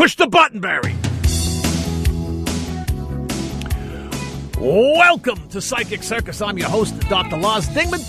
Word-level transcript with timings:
Push 0.00 0.14
the 0.16 0.26
button, 0.28 0.60
Barry. 0.60 0.94
Welcome 4.58 5.46
to 5.50 5.60
Psychic 5.60 6.02
Circus. 6.02 6.40
I'm 6.40 6.56
your 6.56 6.70
host, 6.70 6.98
Dr. 7.10 7.36
Lars 7.36 7.68
Dingman. 7.68 8.00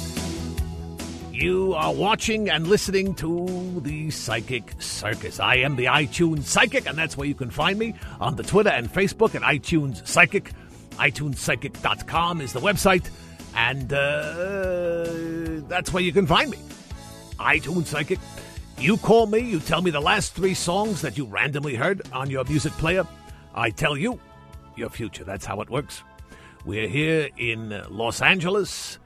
You 1.33 1.73
are 1.73 1.93
watching 1.93 2.49
and 2.49 2.65
listening 2.65 3.13
to 3.15 3.81
the 3.83 4.09
Psychic 4.09 4.81
Circus. 4.81 5.41
I 5.41 5.55
am 5.55 5.75
the 5.75 5.87
iTunes 5.87 6.43
Psychic, 6.43 6.87
and 6.87 6.97
that's 6.97 7.17
where 7.17 7.27
you 7.27 7.35
can 7.35 7.49
find 7.49 7.77
me 7.77 7.93
on 8.21 8.37
the 8.37 8.43
Twitter 8.43 8.69
and 8.69 8.89
Facebook 8.89 9.35
at 9.35 9.41
iTunes 9.41 10.07
Psychic. 10.07 10.53
iTunespsychic.com 10.91 12.39
is 12.39 12.53
the 12.53 12.61
website, 12.61 13.09
and 13.53 13.91
uh, 13.91 15.67
that's 15.67 15.91
where 15.91 16.03
you 16.03 16.13
can 16.13 16.25
find 16.25 16.51
me. 16.51 16.57
iTunes 17.37 17.87
Psychic. 17.87 18.19
You 18.81 18.97
call 18.97 19.27
me, 19.27 19.37
you 19.37 19.59
tell 19.59 19.83
me 19.83 19.91
the 19.91 20.01
last 20.01 20.33
three 20.33 20.55
songs 20.55 21.01
that 21.01 21.15
you 21.15 21.25
randomly 21.25 21.75
heard 21.75 22.01
on 22.11 22.31
your 22.31 22.43
music 22.45 22.73
player. 22.73 23.05
I 23.53 23.69
tell 23.69 23.95
you 23.95 24.19
your 24.75 24.89
future. 24.89 25.23
That's 25.23 25.45
how 25.45 25.61
it 25.61 25.69
works. 25.69 26.01
We're 26.65 26.87
here 26.87 27.29
in 27.37 27.79
Los 27.91 28.23
Angeles 28.23 28.97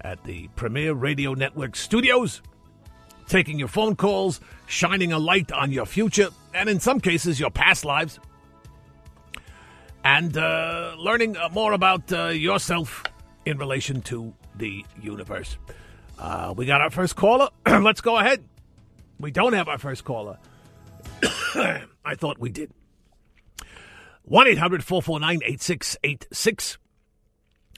at 0.00 0.24
the 0.24 0.48
Premiere 0.56 0.94
Radio 0.94 1.34
Network 1.34 1.76
studios, 1.76 2.40
taking 3.26 3.58
your 3.58 3.68
phone 3.68 3.96
calls, 3.96 4.40
shining 4.66 5.12
a 5.12 5.18
light 5.18 5.52
on 5.52 5.72
your 5.72 5.84
future, 5.84 6.30
and 6.54 6.70
in 6.70 6.80
some 6.80 6.98
cases, 6.98 7.38
your 7.38 7.50
past 7.50 7.84
lives, 7.84 8.18
and 10.04 10.38
uh, 10.38 10.94
learning 10.96 11.36
uh, 11.36 11.50
more 11.50 11.74
about 11.74 12.10
uh, 12.14 12.28
yourself 12.28 13.04
in 13.44 13.58
relation 13.58 14.00
to 14.00 14.32
the 14.56 14.86
universe. 15.02 15.58
Uh, 16.18 16.54
we 16.56 16.64
got 16.64 16.80
our 16.80 16.90
first 16.90 17.14
caller. 17.14 17.50
Let's 17.66 18.00
go 18.00 18.16
ahead. 18.16 18.42
We 19.20 19.30
don't 19.30 19.52
have 19.52 19.68
our 19.68 19.78
first 19.78 20.04
caller. 20.04 20.38
I 21.54 22.14
thought 22.14 22.38
we 22.38 22.50
did. 22.50 22.72
1 24.22 24.46
800 24.46 24.84
449 24.84 25.40
8686. 25.44 26.78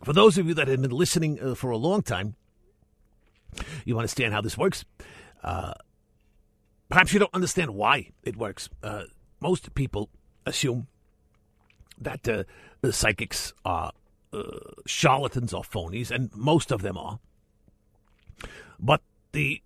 For 0.03 0.13
those 0.13 0.39
of 0.39 0.47
you 0.47 0.55
that 0.55 0.69
have 0.69 0.83
been 0.83 0.91
listening 0.91 1.39
uh, 1.41 1.55
for 1.55 1.71
a 1.71 1.77
long 1.77 2.03
time, 2.03 2.35
you 3.85 3.99
understand 3.99 4.33
how 4.33 4.41
this 4.41 4.59
works. 4.59 4.85
Uh, 5.43 5.75
perhaps 6.89 7.13
you 7.13 7.19
don't 7.19 7.35
understand 7.35 7.75
why 7.75 8.11
it 8.23 8.37
works. 8.37 8.69
Uh, 8.83 9.05
most 9.41 9.75
people 9.75 10.11
assume 10.47 10.89
that 12.01 12.29
uh, 12.29 12.45
the 12.81 12.93
psychics 12.93 13.53
are 13.65 13.93
uh, 14.33 14.43
charlatans 14.87 15.53
or 15.53 15.63
phonies, 15.63 16.11
and 16.11 16.35
most 16.35 16.71
of 16.71 16.83
them 16.83 16.97
are. 16.97 17.19
But 18.79 19.03
the 19.33 19.63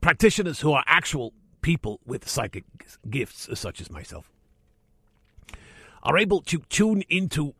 practitioners 0.00 0.60
who 0.60 0.72
are 0.72 0.84
actual 0.86 1.32
people 1.60 2.00
with 2.06 2.28
psychic 2.28 2.64
gifts, 3.08 3.48
such 3.58 3.80
as 3.80 3.90
myself, 3.90 4.30
are 6.02 6.16
able 6.16 6.40
to 6.42 6.58
tune 6.68 7.02
into 7.08 7.54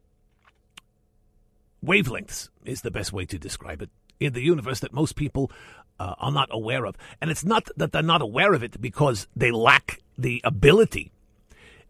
wavelengths 1.84 2.48
is 2.64 2.82
the 2.82 2.90
best 2.90 3.12
way 3.12 3.24
to 3.26 3.38
describe 3.38 3.82
it 3.82 3.90
in 4.20 4.32
the 4.32 4.42
universe 4.42 4.80
that 4.80 4.92
most 4.92 5.16
people 5.16 5.50
uh, 5.98 6.14
are 6.18 6.32
not 6.32 6.48
aware 6.50 6.84
of. 6.84 6.96
And 7.20 7.30
it's 7.30 7.44
not 7.44 7.68
that 7.76 7.92
they're 7.92 8.02
not 8.02 8.22
aware 8.22 8.52
of 8.52 8.62
it 8.62 8.80
because 8.80 9.26
they 9.36 9.50
lack 9.50 10.00
the 10.16 10.40
ability, 10.44 11.12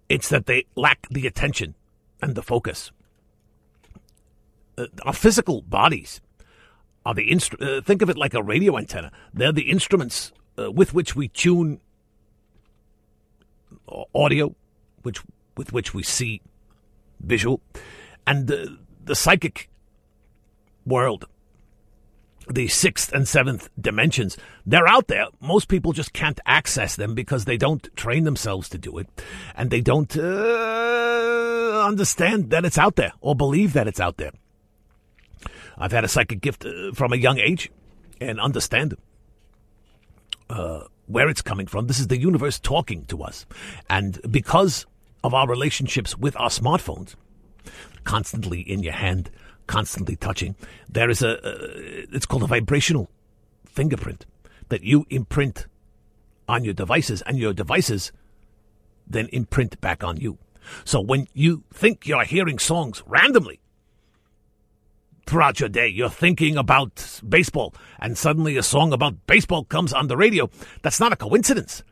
it's 0.09 0.29
that 0.29 0.47
they 0.47 0.67
lack 0.77 1.07
the 1.11 1.27
attention 1.27 1.75
and 2.21 2.35
the 2.35 2.43
focus. 2.43 2.91
Uh, 4.77 4.87
our 5.05 5.13
physical 5.13 5.63
bodies 5.63 6.21
are 7.05 7.15
the 7.15 7.31
instru- 7.31 7.79
uh, 7.79 7.81
think 7.81 8.03
of 8.03 8.11
it 8.11 8.19
like 8.19 8.35
a 8.35 8.43
radio 8.43 8.77
antenna. 8.77 9.11
They're 9.33 9.53
the 9.53 9.71
instruments 9.71 10.33
uh, 10.59 10.71
with 10.71 10.95
which 10.95 11.15
we 11.15 11.29
tune 11.29 11.81
audio, 14.15 14.55
which 15.03 15.23
with 15.57 15.73
which 15.73 15.95
we 15.95 16.03
see 16.03 16.41
visual, 17.21 17.61
and 18.27 18.47
the 18.47 18.79
the 19.05 19.15
psychic 19.15 19.69
world, 20.85 21.27
the 22.49 22.69
sixth 22.69 23.13
and 23.13 23.27
seventh 23.27 23.69
dimensions, 23.81 24.37
they're 24.67 24.89
out 24.89 25.09
there. 25.09 25.27
Most 25.41 25.69
people 25.69 25.93
just 25.93 26.13
can't 26.13 26.41
access 26.47 26.97
them 26.97 27.15
because 27.15 27.45
they 27.45 27.57
don't 27.57 27.89
train 27.97 28.25
themselves 28.25 28.69
to 28.71 28.79
do 28.79 28.99
it, 28.99 29.09
and 29.55 29.71
they 29.71 29.81
don't 29.81 30.17
uh, 30.17 31.85
understand 31.87 32.51
that 32.51 32.65
it's 32.65 32.79
out 32.79 32.97
there 32.97 33.13
or 33.21 33.35
believe 33.35 33.73
that 33.73 33.89
it's 33.89 34.01
out 34.01 34.17
there. 34.17 34.33
I've 35.77 35.93
had 35.93 36.05
a 36.05 36.09
psychic 36.09 36.41
gift 36.41 36.65
uh, 36.65 36.93
from 36.93 37.13
a 37.13 37.17
young 37.17 37.39
age 37.39 37.71
and 38.21 38.41
understand 38.41 38.97
uh, 40.51 40.85
where 41.07 41.29
it's 41.29 41.43
coming 41.43 41.67
from. 41.67 41.87
This 41.87 41.99
is 41.99 42.09
the 42.09 42.19
universe 42.19 42.59
talking 42.59 43.05
to 43.07 43.23
us. 43.23 43.47
And 43.89 44.21
because 44.31 44.87
of 45.25 45.35
our 45.35 45.49
relationships 45.49 46.17
with 46.17 46.37
our 46.37 46.49
smartphones, 46.49 47.15
constantly 48.05 48.61
in 48.61 48.83
your 48.83 48.93
hand, 48.93 49.31
constantly 49.67 50.17
touching, 50.17 50.55
there 50.89 51.11
is 51.11 51.23
a, 51.23 51.39
uh, 51.45 51.59
it's 52.13 52.27
called 52.27 52.43
a 52.43 52.47
vibrational 52.47 53.11
fingerprint 53.67 54.27
that 54.69 54.83
you 54.83 55.07
imprint 55.11 55.67
on 56.49 56.65
your 56.65 56.75
devices, 56.75 57.23
and 57.23 57.39
your 57.39 57.53
devices 57.53 58.11
then 59.07 59.27
imprint 59.33 59.81
back 59.81 60.03
on 60.03 60.17
you. 60.17 60.39
So 60.85 61.01
when 61.01 61.29
you 61.35 61.65
think 61.73 62.07
you're 62.07 62.25
hearing 62.25 62.59
songs 62.59 63.03
randomly 63.07 63.61
throughout 65.29 65.61
your 65.61 65.69
day, 65.69 65.87
you're 65.87 66.09
thinking 66.09 66.57
about 66.57 67.21
baseball, 67.29 67.75
and 67.99 68.17
suddenly 68.17 68.57
a 68.57 68.63
song 68.63 68.93
about 68.93 69.27
baseball 69.27 69.65
comes 69.65 69.93
on 69.93 70.09
the 70.09 70.17
radio, 70.17 70.49
that's 70.83 70.99
not 70.99 71.13
a 71.13 71.17
coincidence. 71.17 71.83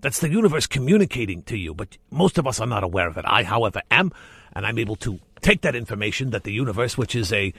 That's 0.00 0.20
the 0.20 0.30
universe 0.30 0.66
communicating 0.66 1.42
to 1.44 1.56
you, 1.56 1.74
but 1.74 1.98
most 2.10 2.38
of 2.38 2.46
us 2.46 2.60
are 2.60 2.66
not 2.66 2.84
aware 2.84 3.08
of 3.08 3.16
it. 3.18 3.24
I, 3.26 3.42
however, 3.42 3.82
am, 3.90 4.12
and 4.54 4.64
I'm 4.64 4.78
able 4.78 4.94
to 4.96 5.18
take 5.40 5.62
that 5.62 5.74
information 5.74 6.30
that 6.30 6.44
the 6.44 6.52
universe, 6.52 6.96
which 6.96 7.16
is 7.16 7.32
a 7.32 7.52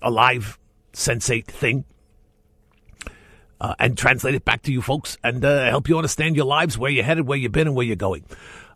alive, 0.00 0.58
sensate 0.94 1.46
thing, 1.46 1.84
uh, 3.60 3.74
and 3.78 3.98
translate 3.98 4.34
it 4.34 4.44
back 4.44 4.62
to 4.62 4.72
you 4.72 4.80
folks 4.80 5.18
and 5.22 5.44
uh, 5.44 5.68
help 5.68 5.88
you 5.88 5.96
understand 5.96 6.34
your 6.34 6.46
lives, 6.46 6.78
where 6.78 6.90
you're 6.90 7.04
headed, 7.04 7.26
where 7.26 7.36
you've 7.36 7.52
been, 7.52 7.66
and 7.66 7.76
where 7.76 7.84
you're 7.84 7.96
going. 7.96 8.24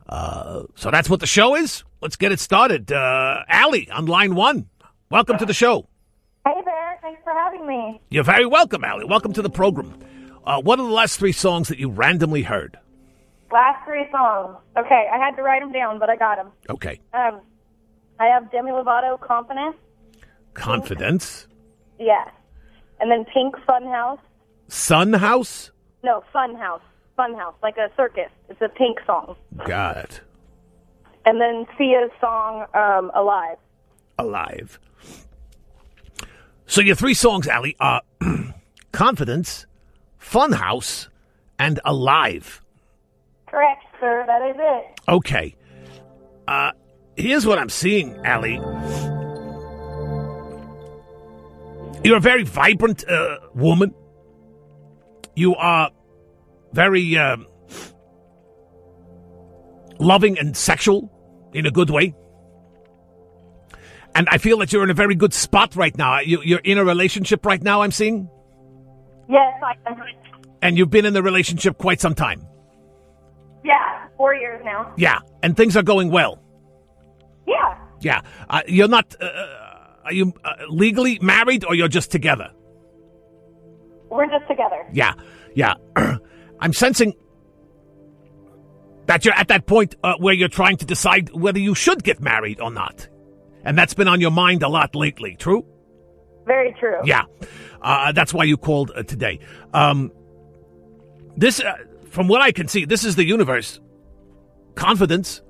Uh, 0.09 0.65
so 0.75 0.91
that's 0.91 1.09
what 1.09 1.21
the 1.21 1.27
show 1.27 1.55
is. 1.55 1.85
Let's 2.03 2.17
get 2.17 2.33
it 2.33 2.41
started. 2.41 2.93
Uh, 2.93 3.45
Allie 3.49 3.89
on 3.91 4.07
line 4.07 4.35
one. 4.35 4.69
Welcome 5.13 5.37
to 5.41 5.45
the 5.45 5.53
show. 5.53 5.87
Hey 6.47 6.55
there. 6.65 6.99
Thanks 7.03 7.21
for 7.23 7.35
having 7.35 7.67
me. 7.67 8.01
You're 8.09 8.25
very 8.25 8.47
welcome, 8.47 8.83
Allie. 8.83 9.05
Welcome 9.05 9.35
to 9.35 9.43
the 9.43 9.51
program. 9.51 9.99
Uh, 10.47 10.63
what 10.63 10.81
are 10.81 10.87
the 10.87 10.91
last 10.91 11.19
three 11.19 11.33
songs 11.33 11.69
that 11.69 11.79
you 11.79 11.91
randomly 11.91 12.41
heard? 12.41 12.79
Last 13.53 13.85
three 13.85 14.07
songs. 14.11 14.57
Okay, 14.75 15.11
I 15.13 15.19
had 15.19 15.37
to 15.37 15.43
write 15.43 15.61
them 15.61 15.71
down, 15.71 15.99
but 15.99 16.09
I 16.09 16.17
got 16.17 16.37
them. 16.37 16.51
Okay. 16.71 16.99
Um, 17.13 17.43
I 18.19 18.25
have 18.29 18.51
Demi 18.51 18.71
Lovato, 18.71 19.21
Confidence. 19.21 19.77
Confidence. 20.55 21.47
Yes. 21.99 22.31
And 22.99 23.11
then 23.11 23.27
Pink, 23.35 23.55
Funhouse. 23.69 24.19
Sun 24.69 25.13
House? 25.13 25.73
No, 26.03 26.25
Funhouse. 26.35 26.81
Funhouse, 27.19 27.53
like 27.63 27.77
a 27.77 27.91
circus. 27.99 28.31
It's 28.49 28.63
a 28.63 28.71
Pink 28.71 28.97
song. 29.05 29.37
Got 29.67 29.99
it. 29.99 30.21
And 31.27 31.39
then 31.39 31.67
Sia's 31.77 32.11
song, 32.19 32.65
um, 32.73 33.11
Alive. 33.15 33.59
Alive. 34.19 34.81
So 36.73 36.81
your 36.81 36.97
three 36.97 37.13
songs, 37.13 37.47
Allie, 37.49 37.77
are 37.81 38.01
Confidence, 38.93 39.67
Funhouse, 40.19 41.09
and 41.59 41.79
Alive. 41.85 42.63
Correct, 43.47 43.85
sir. 44.01 44.25
That 44.27 44.41
is 44.49 44.57
it. 44.59 45.01
Okay. 45.07 45.55
Uh, 46.49 46.71
here's 47.15 47.45
what 47.45 47.59
I'm 47.59 47.69
seeing, 47.69 48.17
Allie. 48.25 48.55
You're 52.05 52.17
a 52.17 52.21
very 52.21 52.45
vibrant 52.45 53.07
uh, 53.07 53.37
woman. 53.55 53.95
You 55.37 55.55
are 55.57 55.91
very 56.73 57.19
uh, 57.19 57.37
loving 59.99 60.39
and 60.39 60.57
sexual 60.57 61.13
in 61.53 61.67
a 61.67 61.71
good 61.71 61.91
way. 61.91 62.15
And 64.15 64.29
I 64.31 64.39
feel 64.39 64.59
that 64.59 64.73
you're 64.73 64.85
in 64.85 64.91
a 64.91 64.95
very 64.95 65.15
good 65.15 65.33
spot 65.33 65.75
right 65.75 65.97
now. 65.97 66.21
You, 66.21 66.43
you're 66.43 66.61
in 66.61 66.79
a 66.79 66.85
relationship 66.85 67.47
right 67.47 67.63
now, 67.63 67.83
I'm 67.83 67.93
seeing? 67.93 68.29
Yes, 69.29 69.55
I 69.63 69.75
am. 69.91 70.03
And 70.61 70.77
you've 70.79 70.91
been 70.91 71.07
in 71.07 71.15
the 71.15 71.23
relationship 71.23 71.79
quite 71.79 72.01
some 72.01 72.15
time. 72.15 72.47
Yeah, 73.65 74.09
four 74.17 74.35
years 74.35 74.61
now. 74.65 74.93
Yeah. 74.97 75.21
And 75.43 75.57
things 75.57 75.77
are 75.77 75.83
going 75.83 76.11
well. 76.11 76.43
Yeah. 77.47 77.79
Yeah. 78.01 78.21
Uh, 78.51 78.63
you're 78.67 78.89
not. 78.89 79.15
Uh, 79.21 79.31
are 80.05 80.13
you 80.13 80.33
uh, 80.45 80.55
legally 80.69 81.19
married 81.21 81.65
or 81.65 81.75
you're 81.75 81.89
just 81.89 82.11
together? 82.11 82.51
We're 84.11 84.27
just 84.27 84.47
together. 84.49 84.87
Yeah. 84.93 85.15
Yeah. 85.55 85.75
I'm 86.61 86.73
sensing 86.73 87.15
that 89.07 89.25
you're 89.25 89.35
at 89.35 89.49
that 89.49 89.67
point 89.67 89.95
uh, 90.05 90.15
where 90.19 90.35
you're 90.35 90.49
trying 90.49 90.77
to 90.79 90.87
decide 90.87 91.31
whether 91.31 91.59
you 91.59 91.75
should 91.75 92.05
get 92.05 92.21
married 92.21 92.61
or 92.61 92.71
not. 92.71 93.09
And 93.65 93.79
that's 93.79 93.95
been 93.95 94.09
on 94.09 94.21
your 94.21 94.31
mind 94.31 94.63
a 94.63 94.69
lot 94.69 94.95
lately, 94.95 95.37
true? 95.37 95.65
Very 96.47 96.75
true. 96.79 97.01
Yeah. 97.05 97.25
Uh, 97.81 98.13
that's 98.13 98.35
why 98.35 98.45
you 98.45 98.57
called 98.57 98.91
uh, 98.95 99.03
today. 99.03 99.39
Um, 99.73 100.13
this, 101.37 101.61
uh, 101.61 101.77
from 102.11 102.29
what 102.29 102.41
I 102.41 102.53
can 102.53 102.69
see, 102.69 102.85
this 102.85 103.05
is 103.05 103.17
the 103.17 103.25
universe 103.25 103.81
confidence. 104.75 105.43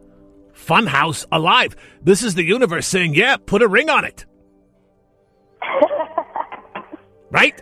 Funhouse 0.54 1.24
alive. 1.32 1.74
This 2.02 2.22
is 2.22 2.34
the 2.34 2.44
universe 2.44 2.86
saying, 2.86 3.14
yeah, 3.14 3.36
put 3.36 3.62
a 3.62 3.68
ring 3.68 3.90
on 3.90 4.04
it. 4.04 4.26
right? 7.30 7.60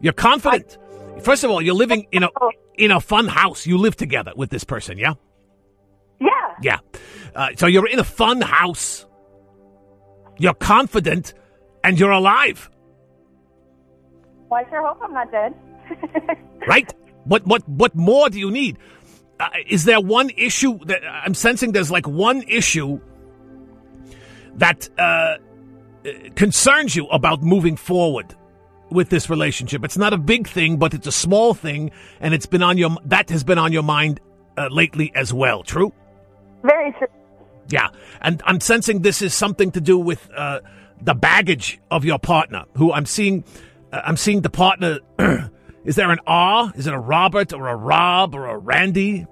You're 0.00 0.12
confident. 0.12 0.76
First 1.22 1.44
of 1.44 1.50
all, 1.50 1.62
you're 1.62 1.74
living 1.74 2.06
in 2.12 2.22
a 2.24 2.28
in 2.74 2.90
a 2.90 3.00
fun 3.00 3.28
house. 3.28 3.66
You 3.66 3.78
live 3.78 3.96
together 3.96 4.32
with 4.36 4.50
this 4.50 4.64
person, 4.64 4.98
yeah? 4.98 5.14
Yeah. 6.20 6.28
Yeah. 6.62 6.78
Uh, 7.34 7.48
so 7.56 7.66
you're 7.66 7.88
in 7.88 7.98
a 7.98 8.04
fun 8.04 8.40
house. 8.40 9.06
You're 10.38 10.54
confident, 10.54 11.34
and 11.84 11.98
you're 11.98 12.10
alive, 12.12 12.70
Well, 14.48 14.64
I 14.64 14.70
sure 14.70 14.86
hope 14.86 14.98
I'm 15.02 15.12
not 15.12 15.30
dead. 15.30 15.54
right? 16.68 16.92
What 17.24 17.46
what 17.46 17.68
what 17.68 17.94
more 17.94 18.30
do 18.30 18.38
you 18.38 18.50
need? 18.50 18.78
Uh, 19.40 19.48
is 19.68 19.84
there 19.84 20.00
one 20.00 20.30
issue 20.30 20.78
that 20.86 21.02
I'm 21.06 21.34
sensing? 21.34 21.72
There's 21.72 21.90
like 21.90 22.06
one 22.08 22.42
issue 22.42 23.00
that 24.54 24.88
uh, 24.98 25.36
concerns 26.34 26.96
you 26.96 27.06
about 27.08 27.42
moving 27.42 27.76
forward 27.76 28.34
with 28.90 29.10
this 29.10 29.28
relationship. 29.30 29.84
It's 29.84 29.98
not 29.98 30.12
a 30.12 30.18
big 30.18 30.48
thing, 30.48 30.76
but 30.78 30.94
it's 30.94 31.06
a 31.06 31.12
small 31.12 31.54
thing, 31.54 31.90
and 32.20 32.34
it's 32.34 32.46
been 32.46 32.62
on 32.62 32.78
your 32.78 32.90
that 33.04 33.30
has 33.30 33.44
been 33.44 33.58
on 33.58 33.72
your 33.72 33.82
mind 33.82 34.20
uh, 34.56 34.68
lately 34.70 35.12
as 35.14 35.32
well. 35.32 35.62
True. 35.62 35.92
Very 36.62 36.92
true. 36.92 37.06
Yeah, 37.70 37.88
and 38.20 38.42
I'm 38.46 38.60
sensing 38.60 39.02
this 39.02 39.20
is 39.22 39.34
something 39.34 39.70
to 39.72 39.80
do 39.80 39.98
with 39.98 40.28
uh, 40.34 40.60
the 41.02 41.14
baggage 41.14 41.80
of 41.90 42.04
your 42.04 42.18
partner. 42.18 42.64
Who 42.76 42.92
I'm 42.92 43.06
seeing, 43.06 43.44
uh, 43.92 44.00
I'm 44.04 44.16
seeing 44.16 44.40
the 44.40 44.50
partner. 44.50 45.00
is 45.84 45.96
there 45.96 46.10
an 46.10 46.18
R? 46.26 46.72
Is 46.76 46.86
it 46.86 46.94
a 46.94 46.98
Robert 46.98 47.52
or 47.52 47.68
a 47.68 47.76
Rob 47.76 48.34
or 48.34 48.46
a 48.46 48.56
Randy? 48.56 49.26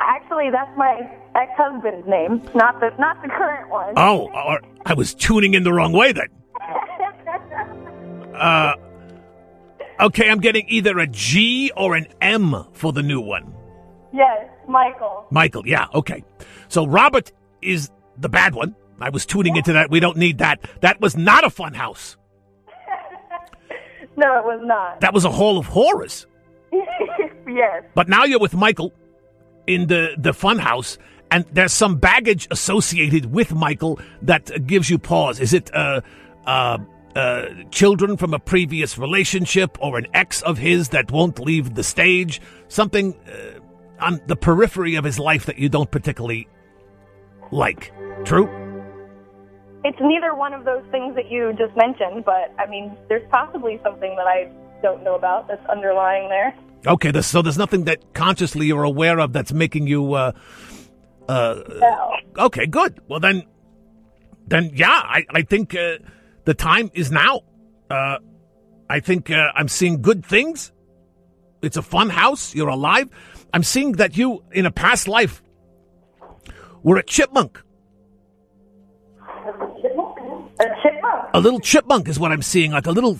Actually, 0.00 0.50
that's 0.50 0.70
my 0.76 1.10
ex-husband's 1.34 2.06
name, 2.06 2.42
not 2.54 2.78
the 2.80 2.90
not 2.98 3.20
the 3.22 3.28
current 3.28 3.68
one. 3.70 3.94
Oh, 3.96 4.28
or 4.32 4.60
I 4.84 4.94
was 4.94 5.14
tuning 5.14 5.54
in 5.54 5.64
the 5.64 5.72
wrong 5.72 5.92
way 5.92 6.12
then. 6.12 6.28
Uh, 8.36 8.74
okay, 9.98 10.28
I'm 10.28 10.40
getting 10.40 10.66
either 10.68 10.98
a 10.98 11.06
G 11.06 11.72
or 11.74 11.94
an 11.96 12.06
M 12.20 12.66
for 12.72 12.92
the 12.92 13.02
new 13.02 13.18
one. 13.18 13.54
yes, 14.12 14.46
Michael. 14.68 15.26
Michael, 15.30 15.66
yeah, 15.66 15.86
okay. 15.94 16.22
So 16.68 16.86
Robert 16.86 17.32
is 17.62 17.90
the 18.18 18.28
bad 18.28 18.54
one. 18.54 18.74
I 19.00 19.10
was 19.10 19.26
tuning 19.26 19.56
into 19.56 19.72
that. 19.74 19.90
We 19.90 20.00
don't 20.00 20.16
need 20.16 20.38
that. 20.38 20.60
That 20.80 21.00
was 21.00 21.16
not 21.16 21.44
a 21.44 21.50
fun 21.50 21.74
house. 21.74 22.16
No, 24.18 24.38
it 24.38 24.44
was 24.46 24.60
not. 24.64 25.00
That 25.02 25.12
was 25.12 25.26
a 25.26 25.30
hall 25.30 25.58
of 25.58 25.66
horrors. 25.66 26.26
yes. 26.72 27.84
But 27.94 28.08
now 28.08 28.24
you're 28.24 28.40
with 28.40 28.54
Michael 28.54 28.94
in 29.66 29.88
the, 29.88 30.14
the 30.16 30.32
fun 30.32 30.58
house, 30.58 30.96
and 31.30 31.44
there's 31.52 31.72
some 31.72 31.96
baggage 31.98 32.48
associated 32.50 33.26
with 33.26 33.52
Michael 33.52 34.00
that 34.22 34.66
gives 34.66 34.88
you 34.88 34.98
pause. 34.98 35.38
Is 35.38 35.52
it 35.52 35.70
uh, 35.74 36.00
uh, 36.46 36.78
uh, 37.14 37.46
children 37.70 38.16
from 38.16 38.32
a 38.32 38.38
previous 38.38 38.96
relationship 38.96 39.76
or 39.82 39.98
an 39.98 40.06
ex 40.14 40.40
of 40.40 40.56
his 40.56 40.88
that 40.90 41.10
won't 41.10 41.38
leave 41.38 41.74
the 41.74 41.84
stage? 41.84 42.40
Something 42.68 43.14
uh, 43.26 43.60
on 44.02 44.20
the 44.26 44.36
periphery 44.36 44.94
of 44.94 45.04
his 45.04 45.18
life 45.18 45.44
that 45.46 45.58
you 45.58 45.68
don't 45.68 45.90
particularly 45.90 46.48
like. 47.52 47.92
True? 48.24 48.48
It's 49.84 49.98
neither 50.00 50.34
one 50.34 50.52
of 50.52 50.64
those 50.64 50.82
things 50.90 51.14
that 51.14 51.30
you 51.30 51.52
just 51.56 51.76
mentioned, 51.76 52.24
but 52.24 52.52
I 52.58 52.66
mean, 52.68 52.96
there's 53.08 53.26
possibly 53.30 53.78
something 53.84 54.16
that 54.16 54.26
I 54.26 54.50
don't 54.82 55.04
know 55.04 55.14
about 55.14 55.48
that's 55.48 55.64
underlying 55.66 56.28
there. 56.28 56.54
Okay, 56.86 57.10
there's, 57.10 57.26
so 57.26 57.42
there's 57.42 57.58
nothing 57.58 57.84
that 57.84 58.14
consciously 58.14 58.66
you're 58.66 58.82
aware 58.84 59.18
of 59.20 59.32
that's 59.32 59.52
making 59.52 59.86
you. 59.86 60.14
Uh, 60.14 60.32
uh, 61.28 61.62
No. 61.80 62.16
okay, 62.46 62.66
good. 62.66 63.00
Well 63.08 63.20
then, 63.20 63.44
then 64.46 64.70
yeah, 64.74 64.88
I 64.90 65.24
I 65.30 65.42
think 65.42 65.74
uh, 65.74 65.98
the 66.44 66.54
time 66.54 66.90
is 66.94 67.10
now. 67.10 67.40
Uh, 67.90 68.18
I 68.88 69.00
think 69.00 69.30
uh, 69.30 69.48
I'm 69.54 69.68
seeing 69.68 70.02
good 70.02 70.24
things. 70.24 70.72
It's 71.62 71.76
a 71.76 71.82
fun 71.82 72.10
house. 72.10 72.54
You're 72.54 72.68
alive. 72.68 73.08
I'm 73.52 73.62
seeing 73.62 73.92
that 73.92 74.16
you, 74.16 74.44
in 74.52 74.66
a 74.66 74.70
past 74.70 75.08
life, 75.08 75.42
were 76.86 76.96
a 76.96 77.02
chipmunk. 77.02 77.60
A 79.18 80.64
chipmunk. 80.82 81.30
A 81.34 81.40
little 81.40 81.58
chipmunk 81.58 82.08
is 82.08 82.18
what 82.18 82.30
I'm 82.30 82.42
seeing, 82.42 82.70
like 82.70 82.86
a 82.86 82.92
little, 82.92 83.18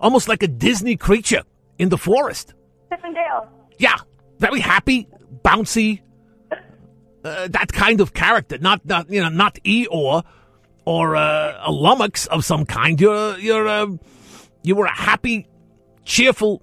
almost 0.00 0.28
like 0.28 0.42
a 0.42 0.48
Disney 0.48 0.96
creature 0.96 1.44
in 1.78 1.90
the 1.90 1.96
forest. 1.96 2.54
Chip 2.90 3.00
and 3.04 3.14
Dale. 3.14 3.48
Yeah, 3.78 3.96
very 4.38 4.58
happy, 4.58 5.06
bouncy, 5.44 6.02
uh, 7.24 7.46
that 7.48 7.72
kind 7.72 8.00
of 8.00 8.14
character. 8.14 8.58
Not, 8.58 8.84
not 8.84 9.08
you 9.08 9.22
know, 9.22 9.28
not 9.28 9.60
Eeyore 9.64 10.24
or 10.84 11.14
uh, 11.14 11.60
a 11.64 11.70
lummox 11.70 12.26
of 12.26 12.44
some 12.44 12.66
kind. 12.66 13.00
You're 13.00 13.38
you're 13.38 13.68
uh, 13.68 13.86
you 14.62 14.74
were 14.74 14.86
a 14.86 14.94
happy, 14.94 15.46
cheerful 16.04 16.62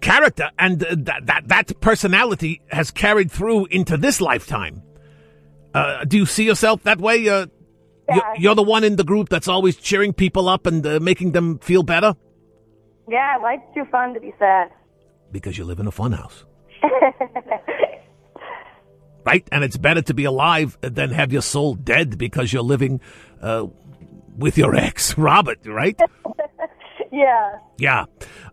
character, 0.00 0.52
and 0.60 0.82
uh, 0.84 0.94
that 0.96 1.26
that 1.26 1.48
that 1.48 1.80
personality 1.80 2.62
has 2.70 2.92
carried 2.92 3.32
through 3.32 3.66
into 3.66 3.96
this 3.96 4.20
lifetime. 4.20 4.82
Uh, 5.78 6.04
do 6.04 6.16
you 6.16 6.26
see 6.26 6.44
yourself 6.44 6.82
that 6.84 6.98
way? 6.98 7.28
Uh, 7.28 7.46
Yeah. 8.08 8.20
you're, 8.38 8.54
the 8.54 8.62
one 8.62 8.84
in 8.84 8.96
the 8.96 9.04
group 9.04 9.28
that's 9.28 9.48
always 9.48 9.76
cheering 9.76 10.12
people 10.14 10.48
up 10.48 10.66
and 10.66 10.84
uh, 10.86 10.98
making 11.00 11.32
them 11.32 11.58
feel 11.58 11.82
better 11.82 12.14
Yeah, 13.08 13.36
life's 13.42 13.68
too 13.74 13.84
fun 13.92 14.14
to 14.14 14.20
be 14.20 14.32
sad. 14.38 14.70
because 15.30 15.58
you 15.58 15.64
live 15.66 15.78
in 15.80 15.86
a 15.86 15.92
funhouse. 15.92 16.44
right? 19.26 19.46
And 19.52 19.64
it's 19.64 19.76
better 19.76 20.02
to 20.02 20.14
be 20.14 20.24
alive 20.24 20.78
than 20.80 21.10
have 21.10 21.32
your 21.32 21.42
soul 21.42 21.74
dead 21.74 22.18
because 22.18 22.52
you're 22.52 22.62
living 22.62 23.00
uh, 23.42 23.66
with 24.36 24.56
your 24.56 24.74
ex, 24.86 25.16
Robert, 25.18 25.58
right? 25.66 25.98
yeah. 27.12 27.58
yeah. 27.78 28.04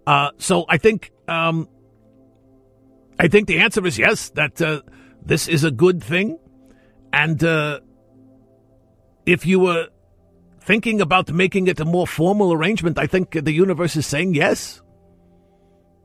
Uh, 0.05 0.31
so 0.37 0.65
I 0.67 0.77
think 0.77 1.11
um, 1.27 1.69
I 3.19 3.27
think 3.27 3.47
the 3.47 3.59
answer 3.59 3.85
is 3.85 3.97
yes. 3.97 4.29
That 4.31 4.61
uh, 4.61 4.81
this 5.25 5.47
is 5.47 5.63
a 5.63 5.71
good 5.71 6.03
thing, 6.03 6.37
and 7.15 7.41
uh, 7.43 7.79
if 9.25 9.45
you 9.45 9.61
were 9.61 9.87
thinking 10.59 10.99
about 10.99 11.31
making 11.31 11.67
it 11.67 11.79
a 11.79 11.85
more 11.85 12.05
formal 12.05 12.51
arrangement, 12.51 12.99
I 12.99 13.07
think 13.07 13.31
the 13.31 13.53
universe 13.53 13.95
is 13.95 14.05
saying 14.05 14.35
yes. 14.35 14.81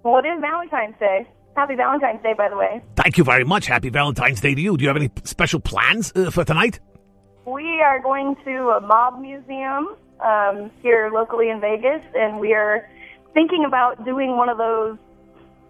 Well, 0.05 0.19
it 0.19 0.29
is 0.29 0.41
Valentine's 0.41 0.95
Day. 1.01 1.29
Happy 1.57 1.75
Valentine's 1.75 2.23
Day, 2.23 2.35
by 2.39 2.49
the 2.49 2.57
way. 2.57 2.81
Thank 2.95 3.19
you 3.19 3.25
very 3.25 3.45
much. 3.45 3.67
Happy 3.67 3.91
Valentine's 3.91 4.41
Day 4.41 4.55
to 4.55 4.61
you. 4.61 4.77
Do 4.77 4.83
you 4.83 4.89
have 4.89 4.97
any 4.97 5.11
special 5.25 5.59
plans 5.59 6.13
uh, 6.15 6.31
for 6.31 6.45
tonight? 6.45 6.79
We 7.45 7.81
are 7.81 8.01
going 8.01 8.37
to 8.45 8.71
a 8.71 8.81
mob 8.81 9.21
museum 9.21 9.97
um, 10.21 10.71
here 10.81 11.11
locally 11.13 11.51
in 11.51 11.61
Vegas, 11.61 12.05
and 12.15 12.39
we 12.39 12.55
are 12.55 12.89
thinking 13.35 13.65
about 13.67 14.05
doing 14.05 14.37
one 14.37 14.49
of 14.49 14.59
those 14.59 14.97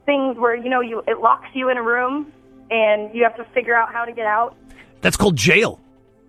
things 0.04 0.36
where 0.36 0.54
you 0.54 0.68
know 0.68 0.80
you 0.82 1.02
it 1.06 1.18
locks 1.20 1.48
you 1.54 1.70
in 1.70 1.78
a 1.78 1.82
room 1.82 2.32
and 2.70 3.14
you 3.14 3.22
have 3.24 3.36
to 3.36 3.44
figure 3.52 3.74
out 3.74 3.92
how 3.92 4.04
to 4.04 4.12
get 4.12 4.26
out. 4.26 4.56
That's 5.00 5.16
called 5.16 5.36
jail. 5.36 5.80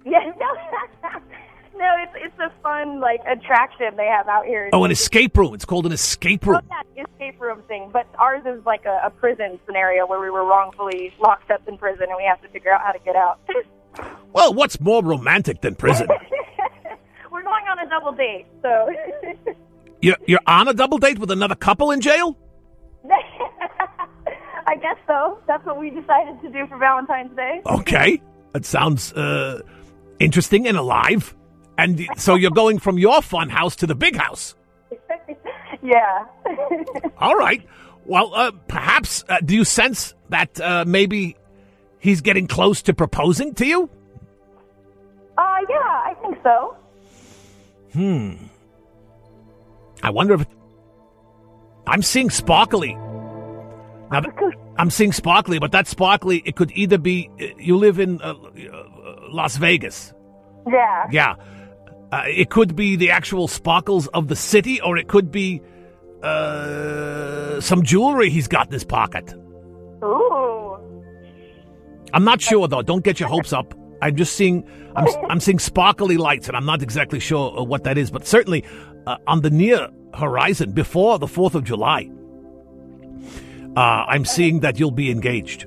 Yeah, 0.06 0.20
no, 0.40 1.10
no, 1.78 1.96
it's 2.04 2.14
it's 2.16 2.40
a 2.40 2.52
fun 2.64 3.00
like 3.00 3.20
attraction 3.28 3.96
they 3.98 4.08
have 4.08 4.28
out 4.28 4.46
here. 4.46 4.70
Oh, 4.74 4.84
an 4.84 4.92
escape 4.92 5.38
room. 5.38 5.54
It's 5.54 5.66
called 5.66 5.86
an 5.86 5.92
escape 5.92 6.48
Oh, 6.48 6.52
room. 6.52 6.62
yeah, 6.96 7.04
escape 7.04 7.40
room 7.42 7.62
thing, 7.68 7.90
but 7.92 8.08
ours 8.18 8.44
is 8.46 8.66
like 8.66 8.86
a, 8.86 9.02
a 9.06 9.10
prison 9.10 9.60
scenario 9.66 10.08
where 10.08 10.20
we 10.20 10.30
were 10.30 10.46
wrongfully 10.46 11.14
locked 11.20 11.52
up 11.52 11.62
in 11.68 11.78
prison 11.78 12.06
and 12.10 12.18
we 12.18 12.24
have 12.24 12.42
to 12.42 12.48
figure 12.50 12.74
out 12.74 12.82
how 12.82 12.92
to 12.92 13.00
get 13.00 13.16
out. 13.16 13.40
Well, 14.34 14.54
what's 14.54 14.80
more 14.80 15.04
romantic 15.04 15.60
than 15.60 15.76
prison? 15.76 16.08
we're 17.32 17.44
going 17.44 17.66
on 17.70 17.80
a 17.80 17.90
double 17.90 18.14
date, 18.14 18.46
so 18.62 18.90
You're, 20.02 20.16
you're 20.26 20.40
on 20.48 20.70
a 20.70 20.74
double 20.74 20.98
date 20.98 21.20
with 21.20 21.30
another 21.32 21.56
couple 21.56 21.92
in 21.92 22.00
jail? 22.00 22.38
I 24.66 24.76
guess 24.82 24.96
so. 25.08 25.40
That's 25.48 25.66
what 25.66 25.78
we 25.78 25.90
decided 25.90 26.42
to 26.42 26.50
do 26.50 26.66
for 26.68 26.78
Valentine's 26.78 27.36
Day. 27.36 27.62
Okay. 27.66 28.22
That 28.54 28.66
sounds 28.66 29.14
uh, 29.14 29.62
interesting 30.20 30.68
and 30.68 30.78
alive. 30.78 31.36
And 31.78 32.06
so 32.18 32.36
you're 32.36 32.52
going 32.52 32.80
from 32.80 32.98
your 32.98 33.22
fun 33.22 33.50
house 33.50 33.76
to 33.78 33.88
the 33.88 33.96
big 33.96 34.16
house. 34.16 34.56
yeah. 35.84 36.26
All 37.18 37.36
right. 37.36 37.66
Well, 38.06 38.34
uh, 38.34 38.52
perhaps, 38.68 39.24
uh, 39.30 39.40
do 39.44 39.56
you 39.56 39.64
sense 39.64 40.14
that 40.30 40.60
uh, 40.60 40.86
maybe 40.86 41.38
he's 42.00 42.22
getting 42.22 42.48
close 42.48 42.82
to 42.84 42.94
proposing 42.94 43.54
to 43.56 43.66
you? 43.66 43.90
uh, 45.38 45.58
yeah, 45.70 45.78
I 45.78 46.14
think 46.22 46.38
so. 46.44 46.76
Hmm. 47.94 48.34
I 50.04 50.10
wonder 50.10 50.36
if. 50.36 50.46
I'm 51.88 52.02
seeing 52.02 52.30
sparkly. 52.30 52.94
Now, 54.12 54.20
th- 54.22 54.36
I'm 54.78 54.90
seeing 54.90 55.12
sparkly, 55.12 55.60
but 55.60 55.72
that 55.74 55.88
sparkly, 55.88 56.42
it 56.46 56.56
could 56.56 56.72
either 56.72 56.98
be. 56.98 57.30
uh, 57.42 57.46
You 57.58 57.78
live 57.78 58.00
in 58.00 58.22
uh, 58.22 58.34
uh, 58.34 58.84
Las 59.30 59.58
Vegas. 59.58 60.14
Yeah. 60.68 61.08
Yeah. 61.12 61.36
Uh, 62.12 62.24
it 62.28 62.50
could 62.50 62.76
be 62.76 62.96
the 62.96 63.12
actual 63.12 63.48
sparkles 63.48 64.08
of 64.08 64.28
the 64.28 64.36
city, 64.36 64.82
or 64.82 64.98
it 64.98 65.08
could 65.08 65.32
be 65.32 65.62
uh, 66.24 67.60
some 67.62 67.84
jewelry 67.84 68.30
he's 68.30 68.48
got 68.48 68.68
in 68.68 68.74
his 68.74 68.84
pocket. 68.84 69.34
Ooh. 70.04 70.78
I'm 72.14 72.24
not 72.24 72.42
sure 72.42 72.68
though. 72.68 72.82
Don't 72.82 73.04
get 73.04 73.20
your 73.20 73.30
hopes 73.30 73.54
up. 73.54 73.74
I'm 74.02 74.16
just 74.16 74.34
seeing 74.36 74.68
I'm 74.96 75.08
I'm 75.30 75.40
seeing 75.40 75.60
sparkly 75.60 76.18
lights, 76.18 76.48
and 76.48 76.58
I'm 76.58 76.66
not 76.66 76.82
exactly 76.82 77.20
sure 77.20 77.58
uh, 77.58 77.64
what 77.64 77.84
that 77.86 77.98
is, 77.98 78.12
but 78.12 78.26
certainly 78.28 78.66
uh, 79.08 79.18
on 79.28 79.42
the 79.42 79.50
near 79.50 79.88
horizon 80.14 80.72
before 80.74 81.18
the 81.20 81.28
Fourth 81.28 81.56
of 81.56 81.64
July, 81.64 82.10
uh, 83.76 83.80
I'm 84.08 84.26
seeing 84.26 84.60
that 84.62 84.80
you'll 84.80 84.92
be 84.92 85.12
engaged. 85.12 85.66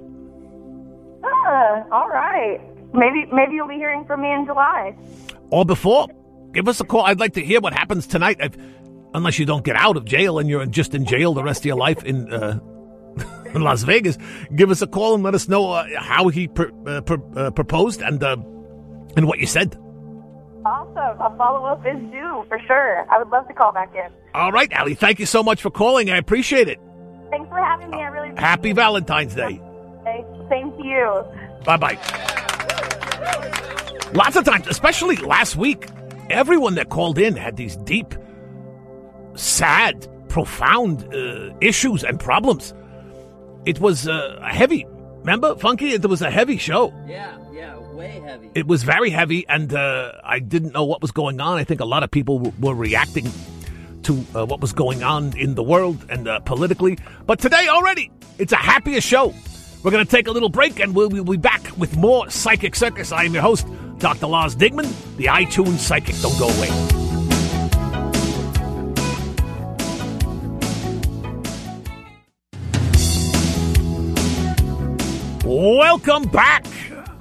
Ah, 1.25 1.85
all 1.93 2.09
right. 2.09 2.61
Maybe 2.95 3.27
maybe 3.33 3.55
you'll 3.55 3.69
be 3.69 3.75
hearing 3.75 4.05
from 4.05 4.23
me 4.23 4.33
in 4.33 4.45
July. 4.47 4.95
or 5.51 5.65
before. 5.65 6.09
Give 6.53 6.69
us 6.69 6.81
a 6.81 6.85
call. 6.85 7.03
I'd 7.03 7.19
like 7.19 7.35
to 7.35 7.41
hear 7.43 7.61
what 7.61 7.73
happens 7.73 8.07
tonight. 8.07 8.37
If, 8.41 8.57
unless 9.15 9.39
you 9.39 9.47
don't 9.47 9.65
get 9.65 9.75
out 9.77 9.97
of 9.97 10.05
jail 10.05 10.39
and 10.39 10.49
you're 10.49 10.65
just 10.67 10.95
in 10.95 11.05
jail 11.05 11.35
the 11.35 11.43
rest 11.43 11.61
of 11.63 11.67
your 11.67 11.77
life 11.77 12.05
in 12.05 12.33
uh, 12.33 12.61
in 13.55 13.63
Las 13.63 13.83
Vegas, 13.83 14.17
give 14.55 14.71
us 14.71 14.81
a 14.83 14.87
call 14.87 15.15
and 15.15 15.25
let 15.25 15.35
us 15.35 15.49
know 15.49 15.73
uh, 15.73 15.85
how 15.99 16.29
he 16.29 16.47
pr- 16.49 16.71
uh, 16.87 17.01
pr- 17.01 17.17
uh, 17.39 17.51
proposed 17.51 18.01
and 18.03 18.23
uh, 18.23 18.37
and 19.17 19.27
what 19.27 19.39
you 19.41 19.47
said. 19.47 19.77
Awesome. 20.65 21.21
A 21.21 21.37
follow 21.37 21.67
up 21.67 21.85
is 21.87 21.99
due 22.11 22.45
for 22.49 22.59
sure. 22.67 23.05
I 23.11 23.19
would 23.19 23.29
love 23.29 23.47
to 23.49 23.55
call 23.55 23.73
back 23.73 23.93
in. 23.95 24.11
All 24.35 24.51
right, 24.53 24.73
Allie. 24.73 24.95
Thank 24.95 25.19
you 25.19 25.27
so 25.27 25.43
much 25.43 25.61
for 25.61 25.71
calling. 25.71 26.09
I 26.11 26.17
appreciate 26.17 26.69
it. 26.69 26.79
Thanks 27.31 27.49
for 27.49 27.57
having 27.59 27.91
me. 27.91 27.99
I 27.99 28.07
really 28.09 28.29
appreciate 28.31 28.47
Happy 28.49 28.73
Valentine's 28.73 29.35
Day. 29.35 29.61
it. 30.07 30.27
Same 30.51 30.71
to 30.73 30.85
you. 30.85 31.25
Bye 31.65 31.77
bye. 31.77 31.99
Lots 34.15 34.37
of 34.37 34.45
times, 34.45 34.67
especially 34.69 35.17
last 35.17 35.57
week, 35.57 35.89
everyone 36.31 36.75
that 36.77 36.89
called 36.89 37.19
in 37.19 37.35
had 37.37 37.57
these 37.57 37.77
deep, 37.79 38.15
sad, 39.35 40.07
profound 40.29 41.13
uh, 41.15 41.51
issues 41.61 42.05
and 42.05 42.21
problems. 42.21 42.75
It 43.65 43.81
was 43.81 44.07
uh, 44.07 44.41
heavy. 44.49 44.87
Remember, 45.21 45.57
Funky? 45.57 45.91
It 45.93 46.05
was 46.07 46.23
a 46.23 46.31
heavy 46.31 46.59
show. 46.59 46.93
Yeah, 47.07 47.37
yeah, 47.53 47.79
way 47.79 48.21
heavy. 48.25 48.51
It 48.55 48.67
was 48.67 48.83
very 48.83 49.11
heavy, 49.11 49.47
and 49.49 49.73
uh, 49.73 50.13
I 50.23 50.39
didn't 50.39 50.73
know 50.75 50.85
what 50.85 51.01
was 51.03 51.11
going 51.11 51.41
on. 51.41 51.57
I 51.59 51.65
think 51.65 51.81
a 51.81 51.85
lot 51.87 52.03
of 52.03 52.11
people 52.11 52.39
w- 52.39 52.55
were 52.61 52.75
reacting 52.75 53.27
to 54.05 54.25
uh, 54.35 54.47
what 54.47 54.61
was 54.61 54.73
going 54.73 55.03
on 55.03 55.37
in 55.37 55.55
the 55.55 55.63
world 55.63 56.05
and 56.09 56.29
uh, 56.29 56.41
politically. 56.41 56.99
But 57.27 57.39
today 57.39 57.69
already, 57.69 58.11
it's 58.39 58.53
a 58.53 58.57
happier 58.57 59.01
show. 59.01 59.35
We're 59.83 59.91
going 59.91 60.05
to 60.05 60.11
take 60.11 60.29
a 60.29 60.31
little 60.31 60.49
break, 60.49 60.81
and 60.81 60.95
we'll, 60.95 61.11
we'll 61.11 61.25
be 61.25 61.37
back 61.37 61.77
with 61.77 61.97
more 61.97 62.31
Psychic 62.31 62.75
Circus. 62.75 63.13
I 63.13 63.25
am 63.25 63.35
your 63.35 63.43
host, 63.43 63.67
Dr. 63.99 64.27
Lars 64.27 64.57
Dingman, 64.57 64.91
the 65.17 65.27
iTunes 65.27 65.79
Psychic. 65.79 66.17
Don't 66.21 66.39
go 66.39 66.49
away. 66.49 66.71
Welcome 75.45 76.29
back. 76.29 76.67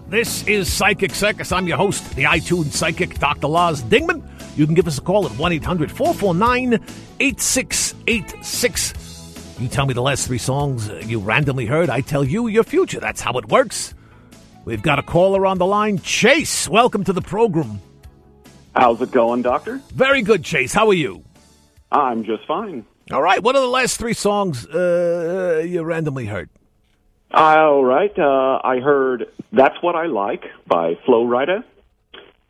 This 0.08 0.48
is 0.48 0.72
Psychic 0.72 1.14
Circus. 1.14 1.52
I'm 1.52 1.68
your 1.68 1.78
host, 1.78 2.16
the 2.16 2.24
iTunes 2.24 2.72
Psychic, 2.72 3.20
Dr. 3.20 3.48
Lars 3.48 3.84
Dingman. 3.84 4.24
You 4.56 4.66
can 4.66 4.76
give 4.76 4.88
us 4.88 4.98
a 4.98 5.02
call 5.02 5.26
at 5.26 5.32
1 5.32 5.52
800 5.54 5.92
449 5.92 6.74
8686. 7.20 9.58
You 9.60 9.68
tell 9.68 9.86
me 9.86 9.94
the 9.94 10.02
last 10.02 10.28
three 10.28 10.38
songs 10.38 10.90
you 11.06 11.20
randomly 11.20 11.66
heard. 11.66 11.90
I 11.90 12.02
tell 12.02 12.24
you 12.24 12.48
your 12.48 12.64
future. 12.64 13.00
That's 13.00 13.22
how 13.22 13.38
it 13.38 13.50
works. 13.50 13.94
We've 14.66 14.82
got 14.82 15.00
a 15.00 15.04
caller 15.04 15.46
on 15.46 15.58
the 15.58 15.66
line. 15.66 16.00
Chase, 16.00 16.70
welcome 16.70 17.04
to 17.04 17.14
the 17.14 17.22
program. 17.22 17.82
How's 18.76 19.02
it 19.02 19.12
going, 19.12 19.42
Doctor? 19.42 19.82
Very 19.94 20.22
good, 20.22 20.44
Chase. 20.44 20.74
How 20.74 20.88
are 20.88 20.94
you? 20.94 21.24
I'm 21.92 22.24
just 22.24 22.46
fine. 22.46 22.86
All 23.12 23.22
right. 23.22 23.42
What 23.44 23.56
are 23.56 23.62
the 23.62 23.68
last 23.68 23.98
three 23.98 24.14
songs 24.14 24.66
uh, 24.68 25.64
you 25.66 25.84
randomly 25.84 26.26
heard? 26.26 26.50
All 27.32 27.84
right. 27.84 28.18
Uh, 28.18 28.60
I 28.64 28.80
heard 28.80 29.28
That's 29.52 29.76
What 29.82 29.96
I 29.96 30.06
Like 30.08 30.46
by 30.66 30.96
Flo 31.06 31.26
Rida, 31.26 31.64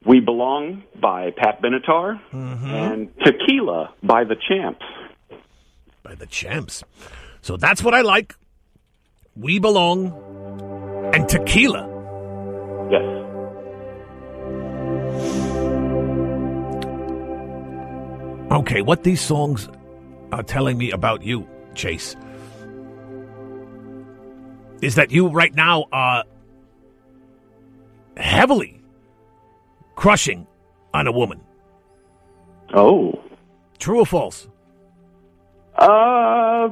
We 0.05 0.19
Belong 0.19 0.83
by 0.99 1.31
Pat 1.31 1.61
Benatar, 1.61 2.19
mm-hmm. 2.31 2.65
and 2.67 3.09
Tequila 3.23 3.93
by 4.03 4.23
The 4.25 4.35
Champs. 4.47 4.83
by 6.03 6.15
the 6.15 6.25
champs. 6.27 6.83
So 7.41 7.55
that's 7.55 7.81
what 7.81 7.93
I 7.93 8.01
like. 8.01 8.35
We 9.35 9.59
belong 9.59 10.11
and 11.13 11.27
tequila. 11.29 11.87
Yes. 12.91 13.03
Okay, 18.51 18.81
what 18.81 19.03
these 19.03 19.21
songs 19.21 19.67
are 20.31 20.43
telling 20.43 20.77
me 20.77 20.91
about 20.91 21.23
you, 21.23 21.47
Chase, 21.73 22.15
is 24.81 24.95
that 24.95 25.11
you 25.11 25.27
right 25.29 25.53
now 25.55 25.85
are 25.91 26.23
heavily 28.17 28.79
crushing 29.95 30.47
on 30.93 31.07
a 31.07 31.11
woman. 31.11 31.41
Oh. 32.73 33.19
True 33.79 33.99
or 33.99 34.05
false? 34.05 34.47
Uh, 35.77 36.69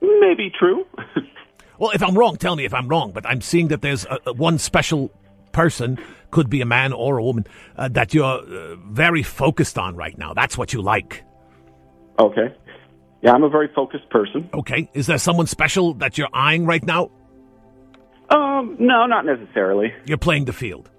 maybe 0.00 0.50
true. 0.58 0.86
Well, 1.80 1.92
if 1.94 2.02
I'm 2.02 2.14
wrong, 2.14 2.36
tell 2.36 2.56
me 2.56 2.66
if 2.66 2.74
I'm 2.74 2.88
wrong. 2.88 3.10
But 3.10 3.24
I'm 3.24 3.40
seeing 3.40 3.68
that 3.68 3.80
there's 3.80 4.04
a, 4.04 4.18
a 4.26 4.32
one 4.34 4.58
special 4.58 5.10
person, 5.52 5.98
could 6.30 6.50
be 6.50 6.60
a 6.60 6.66
man 6.66 6.92
or 6.92 7.16
a 7.16 7.24
woman, 7.24 7.46
uh, 7.74 7.88
that 7.88 8.12
you're 8.12 8.26
uh, 8.26 8.76
very 8.76 9.22
focused 9.22 9.78
on 9.78 9.96
right 9.96 10.16
now. 10.18 10.34
That's 10.34 10.58
what 10.58 10.74
you 10.74 10.82
like. 10.82 11.24
okay. 12.18 12.54
Yeah, 13.22 13.32
I'm 13.32 13.42
a 13.44 13.48
very 13.48 13.68
focused 13.74 14.10
person. 14.10 14.50
Okay. 14.52 14.90
Is 14.92 15.06
there 15.06 15.16
someone 15.16 15.46
special 15.46 15.94
that 15.94 16.18
you're 16.18 16.28
eyeing 16.34 16.66
right 16.66 16.84
now? 16.84 17.10
Um, 18.28 18.76
no, 18.78 19.06
not 19.06 19.24
necessarily. 19.24 19.92
You're 20.04 20.18
playing 20.18 20.44
the 20.44 20.52
field. 20.52 20.90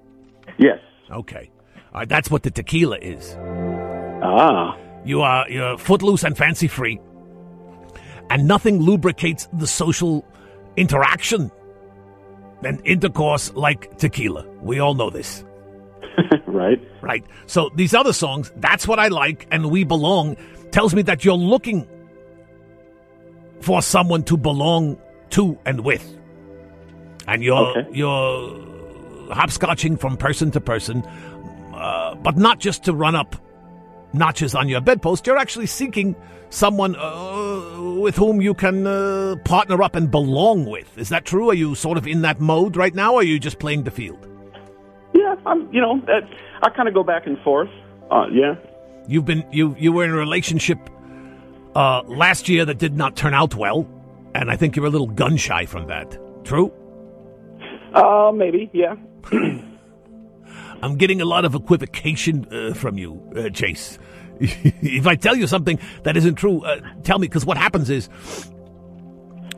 Yes. 0.57 0.79
Okay. 1.11 1.49
All 1.93 1.99
right. 2.01 2.09
That's 2.09 2.29
what 2.31 2.43
the 2.43 2.51
tequila 2.51 2.97
is. 2.99 3.35
Ah. 4.23 4.77
You 5.03 5.21
are 5.21 5.49
you're 5.49 5.77
footloose 5.77 6.23
and 6.23 6.37
fancy 6.37 6.67
free, 6.67 6.99
and 8.29 8.47
nothing 8.47 8.79
lubricates 8.79 9.47
the 9.53 9.65
social 9.67 10.23
interaction 10.77 11.51
and 12.63 12.79
intercourse 12.85 13.51
like 13.55 13.97
tequila. 13.97 14.45
We 14.61 14.79
all 14.79 14.93
know 14.93 15.09
this. 15.09 15.43
right. 16.45 16.79
Right. 17.01 17.25
So 17.47 17.71
these 17.75 17.93
other 17.95 18.13
songs, 18.13 18.51
that's 18.57 18.87
what 18.87 18.99
I 18.99 19.07
like, 19.07 19.47
and 19.51 19.71
we 19.71 19.83
belong, 19.83 20.37
tells 20.71 20.93
me 20.93 21.01
that 21.03 21.25
you're 21.25 21.33
looking 21.35 21.87
for 23.61 23.81
someone 23.81 24.23
to 24.23 24.37
belong 24.37 24.97
to 25.31 25.57
and 25.65 25.81
with. 25.83 26.17
And 27.27 27.43
you're 27.43 27.57
Okay. 27.77 27.87
you're 27.91 28.70
hopscotching 29.31 29.99
from 29.99 30.17
person 30.17 30.51
to 30.51 30.61
person, 30.61 31.03
uh, 31.73 32.15
but 32.15 32.37
not 32.37 32.59
just 32.59 32.83
to 32.85 32.93
run 32.93 33.15
up 33.15 33.35
notches 34.13 34.55
on 34.55 34.69
your 34.69 34.81
bedpost. 34.81 35.25
You're 35.27 35.37
actually 35.37 35.67
seeking 35.67 36.15
someone 36.49 36.95
uh, 36.95 37.81
with 37.99 38.15
whom 38.15 38.41
you 38.41 38.53
can 38.53 38.85
uh, 38.85 39.35
partner 39.45 39.81
up 39.81 39.95
and 39.95 40.11
belong 40.11 40.65
with. 40.65 40.97
Is 40.97 41.09
that 41.09 41.25
true? 41.25 41.49
Are 41.49 41.53
you 41.53 41.75
sort 41.75 41.97
of 41.97 42.07
in 42.07 42.21
that 42.21 42.39
mode 42.39 42.75
right 42.75 42.93
now, 42.93 43.13
or 43.13 43.19
are 43.19 43.23
you 43.23 43.39
just 43.39 43.59
playing 43.59 43.83
the 43.83 43.91
field? 43.91 44.27
Yeah, 45.13 45.35
I'm, 45.45 45.71
you 45.73 45.81
know, 45.81 46.01
I 46.61 46.69
kind 46.69 46.87
of 46.87 46.93
go 46.93 47.03
back 47.03 47.25
and 47.25 47.39
forth. 47.39 47.69
Uh, 48.09 48.27
yeah. 48.31 48.55
You've 49.07 49.25
been 49.25 49.45
you 49.51 49.75
you 49.79 49.91
were 49.91 50.03
in 50.03 50.11
a 50.11 50.15
relationship 50.17 50.77
uh, 51.75 52.03
last 52.03 52.49
year 52.49 52.65
that 52.65 52.77
did 52.77 52.95
not 52.95 53.15
turn 53.15 53.33
out 53.33 53.55
well, 53.55 53.87
and 54.35 54.51
I 54.51 54.55
think 54.55 54.75
you're 54.75 54.85
a 54.85 54.89
little 54.89 55.07
gun 55.07 55.37
shy 55.37 55.65
from 55.65 55.87
that. 55.87 56.17
True. 56.43 56.71
Uh, 57.93 58.31
maybe. 58.33 58.69
Yeah. 58.73 58.95
I'm 60.81 60.95
getting 60.97 61.21
a 61.21 61.25
lot 61.25 61.45
of 61.45 61.53
equivocation 61.53 62.47
uh, 62.51 62.73
from 62.73 62.97
you, 62.97 63.21
uh, 63.35 63.49
Chase. 63.49 63.99
if 64.39 65.05
I 65.05 65.15
tell 65.15 65.35
you 65.35 65.45
something 65.45 65.79
that 66.03 66.17
isn't 66.17 66.35
true, 66.35 66.63
uh, 66.63 66.79
tell 67.03 67.19
me, 67.19 67.27
because 67.27 67.45
what 67.45 67.57
happens 67.57 67.89
is 67.89 68.09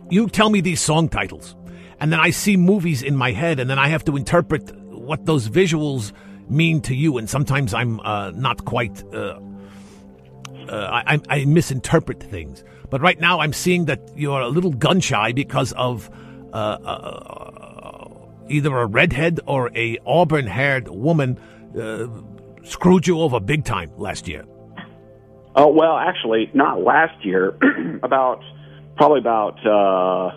you 0.09 0.27
tell 0.27 0.49
me 0.49 0.59
these 0.59 0.81
song 0.81 1.07
titles, 1.07 1.55
and 1.99 2.11
then 2.11 2.19
I 2.19 2.31
see 2.31 2.57
movies 2.57 3.01
in 3.01 3.15
my 3.15 3.31
head, 3.31 3.59
and 3.59 3.69
then 3.69 3.79
I 3.79 3.87
have 3.87 4.03
to 4.05 4.17
interpret 4.17 4.75
what 4.89 5.25
those 5.25 5.47
visuals 5.47 6.11
mean 6.49 6.81
to 6.81 6.95
you, 6.95 7.17
and 7.17 7.29
sometimes 7.29 7.73
I'm 7.73 8.01
uh, 8.01 8.31
not 8.31 8.65
quite. 8.65 9.03
Uh, 9.13 9.39
uh, 10.67 11.01
I, 11.05 11.19
I 11.29 11.45
misinterpret 11.45 12.23
things, 12.23 12.63
but 12.89 13.01
right 13.01 13.19
now 13.19 13.39
I'm 13.39 13.53
seeing 13.53 13.85
that 13.85 14.01
you're 14.15 14.41
a 14.41 14.47
little 14.47 14.71
gun 14.71 14.99
shy 14.99 15.31
because 15.31 15.73
of 15.73 16.09
uh, 16.53 16.55
uh, 16.55 17.72
either 18.49 18.75
a 18.77 18.85
redhead 18.85 19.39
or 19.45 19.71
a 19.75 19.97
auburn-haired 20.05 20.87
woman 20.87 21.39
uh, 21.79 22.07
screwed 22.63 23.07
you 23.07 23.19
over 23.19 23.39
big 23.39 23.63
time 23.65 23.91
last 23.97 24.27
year. 24.27 24.45
Oh 25.55 25.67
well, 25.67 25.97
actually, 25.97 26.49
not 26.53 26.81
last 26.81 27.23
year. 27.23 27.57
about 28.03 28.43
probably 28.97 29.19
about 29.19 29.65
uh, 29.65 30.31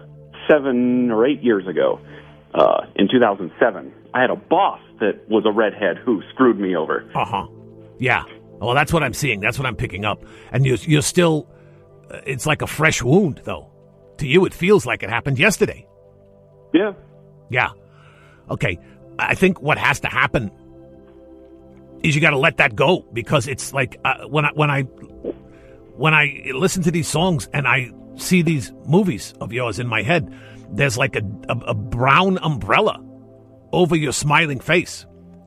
seven 0.48 1.10
or 1.10 1.26
eight 1.26 1.42
years 1.42 1.66
ago, 1.66 2.00
uh, 2.54 2.86
in 2.96 3.08
2007, 3.08 3.92
I 4.14 4.20
had 4.20 4.30
a 4.30 4.36
boss 4.36 4.80
that 5.00 5.28
was 5.28 5.44
a 5.46 5.52
redhead 5.52 5.98
who 5.98 6.22
screwed 6.32 6.58
me 6.58 6.76
over. 6.76 7.08
Uh 7.14 7.24
huh. 7.24 7.46
Yeah. 7.98 8.24
Well, 8.58 8.74
that's 8.74 8.92
what 8.92 9.02
I'm 9.02 9.12
seeing. 9.14 9.40
That's 9.40 9.58
what 9.58 9.66
I'm 9.66 9.76
picking 9.76 10.04
up. 10.04 10.24
And 10.52 10.64
you're, 10.64 10.78
you're 10.78 11.02
still. 11.02 11.48
Uh, 12.10 12.20
it's 12.26 12.46
like 12.46 12.62
a 12.62 12.66
fresh 12.66 13.02
wound, 13.02 13.42
though. 13.44 13.70
To 14.18 14.26
you, 14.26 14.46
it 14.46 14.54
feels 14.54 14.86
like 14.86 15.02
it 15.02 15.10
happened 15.10 15.38
yesterday. 15.38 15.86
Yeah. 16.72 16.92
Yeah. 17.50 17.70
Okay, 18.50 18.78
I 19.18 19.34
think 19.34 19.60
what 19.60 19.78
has 19.78 20.00
to 20.00 20.08
happen 20.08 20.50
is 22.02 22.14
you 22.14 22.20
got 22.20 22.30
to 22.30 22.38
let 22.38 22.58
that 22.58 22.76
go 22.76 23.06
because 23.12 23.48
it's 23.48 23.72
like 23.72 23.98
uh, 24.04 24.26
when 24.28 24.44
I 24.44 24.50
when 24.52 24.70
I 24.70 24.82
when 24.82 26.14
I 26.14 26.50
listen 26.54 26.82
to 26.84 26.90
these 26.90 27.08
songs 27.08 27.48
and 27.52 27.66
I 27.66 27.90
see 28.16 28.42
these 28.42 28.72
movies 28.86 29.34
of 29.40 29.52
yours 29.52 29.78
in 29.78 29.86
my 29.86 30.02
head, 30.02 30.32
there's 30.70 30.96
like 30.98 31.16
a, 31.16 31.22
a, 31.48 31.58
a 31.68 31.74
brown 31.74 32.38
umbrella 32.38 33.02
over 33.72 33.96
your 33.96 34.12
smiling 34.12 34.60
face, 34.60 35.06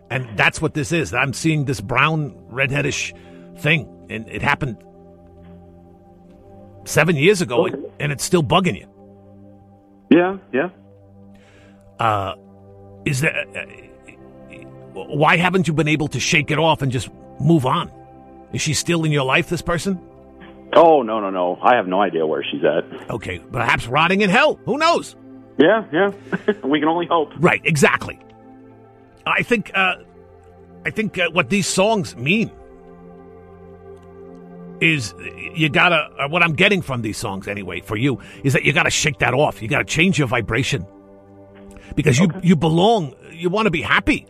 and 0.09 0.27
that's 0.37 0.61
what 0.61 0.73
this 0.73 0.91
is. 0.91 1.13
I'm 1.13 1.33
seeing 1.33 1.65
this 1.65 1.81
brown 1.81 2.31
redheadish 2.51 3.13
thing, 3.59 3.87
and 4.09 4.27
it 4.29 4.41
happened 4.41 4.83
seven 6.85 7.15
years 7.15 7.41
ago, 7.41 7.67
and 7.99 8.11
it's 8.11 8.23
still 8.23 8.43
bugging 8.43 8.79
you. 8.79 8.87
Yeah, 10.09 10.37
yeah. 10.51 10.69
Uh, 11.99 12.35
is 13.09 13.21
that 13.21 13.35
Uh, 13.55 13.65
why 14.93 15.37
haven't 15.37 15.67
you 15.67 15.73
been 15.73 15.87
able 15.87 16.07
to 16.09 16.19
shake 16.19 16.51
it 16.51 16.59
off 16.59 16.81
and 16.81 16.91
just 16.91 17.09
move 17.39 17.65
on? 17.65 17.91
Is 18.53 18.61
she 18.61 18.73
still 18.73 19.03
in 19.05 19.11
your 19.11 19.23
life? 19.25 19.49
This 19.49 19.61
person? 19.61 19.99
Oh 20.73 21.01
no, 21.01 21.19
no, 21.19 21.29
no. 21.29 21.57
I 21.61 21.75
have 21.75 21.87
no 21.87 22.01
idea 22.01 22.25
where 22.25 22.43
she's 22.43 22.63
at. 22.63 23.09
Okay, 23.09 23.39
perhaps 23.51 23.87
rotting 23.87 24.21
in 24.21 24.29
hell. 24.29 24.59
Who 24.65 24.77
knows? 24.77 25.15
Yeah, 25.57 25.85
yeah. 25.91 26.11
we 26.63 26.79
can 26.79 26.87
only 26.87 27.07
hope. 27.07 27.31
Right, 27.39 27.61
exactly. 27.63 28.19
I 29.25 29.43
think. 29.43 29.71
Uh, 29.73 29.95
I 30.85 30.91
think 30.91 31.17
uh, 31.17 31.29
what 31.31 31.49
these 31.49 31.67
songs 31.67 32.15
mean 32.15 32.51
is 34.79 35.13
you 35.55 35.69
gotta. 35.69 36.09
Uh, 36.19 36.27
what 36.29 36.43
I'm 36.43 36.53
getting 36.53 36.81
from 36.81 37.01
these 37.01 37.17
songs, 37.17 37.47
anyway, 37.47 37.81
for 37.81 37.97
you, 37.97 38.19
is 38.43 38.53
that 38.53 38.63
you 38.63 38.73
gotta 38.73 38.91
shake 38.91 39.19
that 39.19 39.33
off. 39.33 39.61
You 39.61 39.67
gotta 39.67 39.85
change 39.85 40.17
your 40.19 40.27
vibration 40.27 40.85
because 41.95 42.19
you 42.19 42.29
you 42.41 42.55
belong. 42.55 43.15
You 43.31 43.49
want 43.49 43.65
to 43.65 43.71
be 43.71 43.81
happy, 43.81 44.25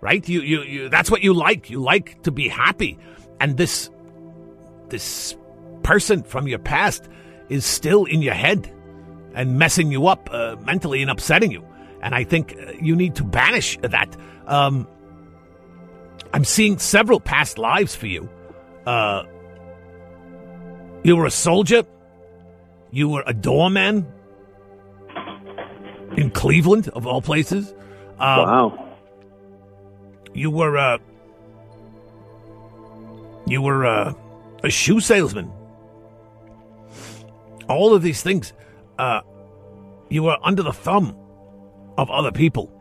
right? 0.00 0.26
You, 0.28 0.40
you 0.40 0.62
you 0.62 0.88
that's 0.88 1.10
what 1.10 1.22
you 1.22 1.34
like. 1.34 1.70
You 1.70 1.80
like 1.80 2.22
to 2.22 2.30
be 2.30 2.48
happy, 2.48 2.98
and 3.40 3.56
this 3.56 3.90
this 4.88 5.36
person 5.82 6.22
from 6.22 6.48
your 6.48 6.58
past 6.58 7.08
is 7.48 7.64
still 7.64 8.04
in 8.04 8.22
your 8.22 8.34
head 8.34 8.72
and 9.34 9.58
messing 9.58 9.92
you 9.92 10.06
up 10.06 10.28
uh, 10.32 10.56
mentally 10.64 11.02
and 11.02 11.10
upsetting 11.10 11.50
you. 11.52 11.64
And 12.02 12.14
I 12.14 12.24
think 12.24 12.56
uh, 12.56 12.72
you 12.80 12.96
need 12.96 13.14
to 13.16 13.24
banish 13.24 13.78
that. 13.82 14.16
Um, 14.46 14.86
I'm 16.32 16.44
seeing 16.44 16.78
several 16.78 17.20
past 17.20 17.58
lives 17.58 17.94
for 17.94 18.06
you. 18.06 18.28
Uh, 18.86 19.24
you 21.02 21.16
were 21.16 21.26
a 21.26 21.30
soldier. 21.30 21.84
You 22.90 23.08
were 23.08 23.22
a 23.26 23.34
doorman 23.34 24.06
in 26.18 26.30
Cleveland, 26.30 26.88
of 26.88 27.06
all 27.06 27.22
places. 27.22 27.72
Um, 28.18 28.42
wow. 28.42 28.88
You 30.34 30.50
were 30.50 30.76
uh, 30.76 30.98
you 33.46 33.62
were 33.62 33.86
uh, 33.86 34.14
a 34.64 34.70
shoe 34.70 35.00
salesman. 35.00 35.50
All 37.68 37.94
of 37.94 38.02
these 38.02 38.22
things, 38.22 38.52
uh, 38.98 39.20
you 40.08 40.22
were 40.22 40.38
under 40.42 40.62
the 40.62 40.72
thumb 40.72 41.16
of 41.96 42.10
other 42.10 42.32
people, 42.32 42.72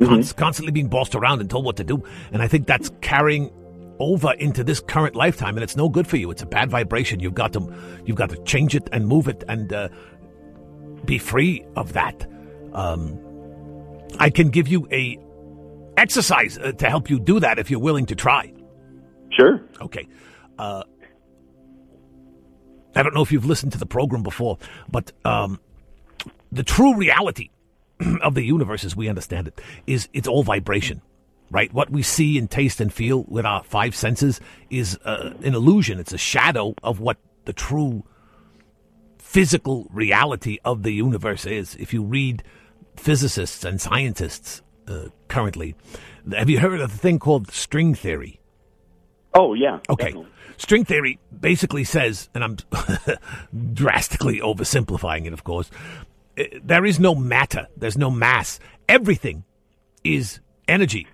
Const- 0.00 0.36
constantly 0.36 0.72
being 0.72 0.88
bossed 0.88 1.14
around 1.14 1.40
and 1.40 1.50
told 1.50 1.64
what 1.64 1.76
to 1.76 1.84
do. 1.84 2.02
And 2.32 2.42
I 2.42 2.48
think 2.48 2.66
that's 2.66 2.90
carrying 3.00 3.52
over 3.98 4.32
into 4.32 4.62
this 4.64 4.80
current 4.80 5.14
lifetime, 5.14 5.56
and 5.56 5.64
it's 5.64 5.76
no 5.76 5.88
good 5.88 6.06
for 6.06 6.16
you. 6.16 6.30
It's 6.30 6.42
a 6.42 6.46
bad 6.46 6.70
vibration. 6.70 7.20
You've 7.20 7.34
got 7.34 7.52
to, 7.54 7.72
you've 8.04 8.16
got 8.16 8.30
to 8.30 8.42
change 8.44 8.74
it 8.74 8.88
and 8.92 9.06
move 9.06 9.28
it 9.28 9.44
and 9.48 9.72
uh, 9.72 9.88
be 11.06 11.18
free 11.18 11.64
of 11.76 11.92
that. 11.94 12.26
Um, 12.72 13.18
I 14.18 14.30
can 14.30 14.50
give 14.50 14.68
you 14.68 14.86
a 14.90 15.18
exercise 15.96 16.58
uh, 16.58 16.72
to 16.72 16.88
help 16.88 17.08
you 17.10 17.18
do 17.18 17.40
that 17.40 17.58
if 17.58 17.70
you're 17.70 17.80
willing 17.80 18.06
to 18.06 18.14
try. 18.14 18.52
Sure. 19.30 19.60
Okay. 19.80 20.08
Uh, 20.58 20.82
I 22.94 23.02
don't 23.02 23.14
know 23.14 23.22
if 23.22 23.30
you've 23.30 23.44
listened 23.44 23.72
to 23.72 23.78
the 23.78 23.86
program 23.86 24.22
before, 24.22 24.58
but 24.90 25.12
um, 25.24 25.60
the 26.50 26.62
true 26.62 26.96
reality 26.96 27.50
of 28.22 28.34
the 28.34 28.42
universe, 28.42 28.84
as 28.84 28.96
we 28.96 29.08
understand 29.08 29.48
it, 29.48 29.60
is 29.86 30.08
it's 30.14 30.26
all 30.26 30.42
vibration, 30.42 31.02
right? 31.50 31.72
What 31.72 31.90
we 31.90 32.02
see 32.02 32.38
and 32.38 32.50
taste 32.50 32.80
and 32.80 32.92
feel 32.92 33.24
with 33.28 33.44
our 33.44 33.62
five 33.64 33.94
senses 33.94 34.40
is 34.70 34.98
uh, 35.04 35.34
an 35.42 35.54
illusion. 35.54 35.98
It's 35.98 36.14
a 36.14 36.18
shadow 36.18 36.74
of 36.82 37.00
what 37.00 37.18
the 37.44 37.52
true 37.52 38.04
physical 39.36 39.86
reality 39.92 40.56
of 40.64 40.82
the 40.82 40.92
universe 40.92 41.44
is. 41.44 41.74
If 41.74 41.92
you 41.92 42.02
read 42.02 42.42
physicists 42.96 43.66
and 43.66 43.78
scientists 43.78 44.62
uh, 44.88 45.08
currently, 45.28 45.74
have 46.34 46.48
you 46.48 46.58
heard 46.58 46.80
of 46.80 46.90
the 46.90 46.96
thing 46.96 47.18
called 47.18 47.50
string 47.50 47.94
theory? 47.94 48.40
Oh 49.34 49.52
yeah. 49.52 49.80
Okay. 49.90 50.04
definitely. 50.04 50.30
String 50.56 50.86
theory 50.86 51.18
basically 51.38 51.84
says, 51.84 52.30
and 52.34 52.42
I'm 52.42 52.56
drastically 53.74 54.40
oversimplifying 54.40 55.26
it, 55.26 55.34
of 55.34 55.44
course, 55.44 55.70
uh, 56.40 56.44
there 56.64 56.86
is 56.86 56.98
no 56.98 57.14
matter, 57.14 57.66
there's 57.76 57.98
no 57.98 58.10
mass. 58.10 58.58
Everything 58.88 59.44
is 60.02 60.40
energy, 60.66 61.08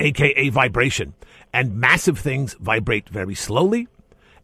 aka 0.00 0.48
vibration. 0.48 1.14
And 1.54 1.76
massive 1.76 2.18
things 2.18 2.54
vibrate 2.54 3.08
very 3.08 3.36
slowly, 3.36 3.86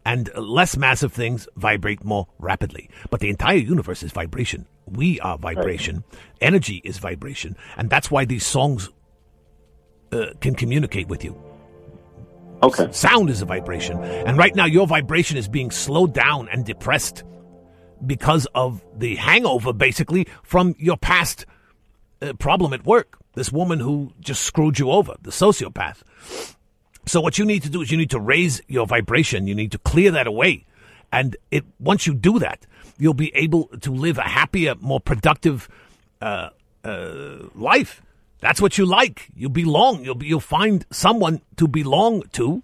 and 0.07 0.31
less 0.37 0.77
massive 0.77 1.11
things 1.11 1.49
vibrate 1.57 2.01
more 2.05 2.29
rapidly. 2.39 2.89
But 3.09 3.19
the 3.19 3.29
entire 3.29 3.57
universe 3.57 4.03
is 4.03 4.13
vibration. 4.13 4.65
We 4.85 5.19
are 5.19 5.37
vibration. 5.37 6.05
Energy 6.39 6.81
is 6.85 6.97
vibration. 6.97 7.57
And 7.75 7.89
that's 7.89 8.09
why 8.09 8.23
these 8.23 8.45
songs 8.45 8.89
uh, 10.13 10.27
can 10.39 10.55
communicate 10.55 11.09
with 11.09 11.25
you. 11.25 11.35
Okay. 12.63 12.87
Sound 12.93 13.29
is 13.29 13.41
a 13.41 13.45
vibration. 13.45 14.01
And 14.01 14.37
right 14.37 14.55
now, 14.55 14.63
your 14.63 14.87
vibration 14.87 15.35
is 15.35 15.49
being 15.49 15.71
slowed 15.71 16.13
down 16.13 16.47
and 16.53 16.63
depressed 16.63 17.25
because 18.05 18.47
of 18.55 18.81
the 18.97 19.15
hangover, 19.15 19.73
basically, 19.73 20.25
from 20.41 20.73
your 20.79 20.95
past 20.95 21.45
uh, 22.21 22.31
problem 22.39 22.71
at 22.71 22.85
work. 22.85 23.19
This 23.33 23.51
woman 23.51 23.81
who 23.81 24.13
just 24.21 24.43
screwed 24.43 24.79
you 24.79 24.89
over, 24.89 25.15
the 25.21 25.31
sociopath. 25.31 26.01
So, 27.07 27.21
what 27.21 27.37
you 27.37 27.45
need 27.45 27.63
to 27.63 27.69
do 27.69 27.81
is 27.81 27.91
you 27.91 27.97
need 27.97 28.11
to 28.11 28.19
raise 28.19 28.61
your 28.67 28.85
vibration. 28.85 29.47
You 29.47 29.55
need 29.55 29.71
to 29.71 29.77
clear 29.79 30.11
that 30.11 30.27
away. 30.27 30.65
And 31.11 31.37
it 31.51 31.63
once 31.79 32.05
you 32.05 32.13
do 32.13 32.39
that, 32.39 32.65
you'll 32.97 33.13
be 33.13 33.33
able 33.35 33.67
to 33.81 33.91
live 33.91 34.17
a 34.17 34.23
happier, 34.23 34.75
more 34.79 34.99
productive 34.99 35.69
uh, 36.21 36.49
uh, 36.83 37.37
life. 37.55 38.01
That's 38.39 38.61
what 38.61 38.77
you 38.77 38.85
like. 38.85 39.29
You 39.35 39.49
belong. 39.49 40.03
You'll 40.03 40.15
be, 40.15 40.27
you'll 40.27 40.39
find 40.39 40.85
someone 40.91 41.41
to 41.55 41.67
belong 41.67 42.23
to. 42.33 42.61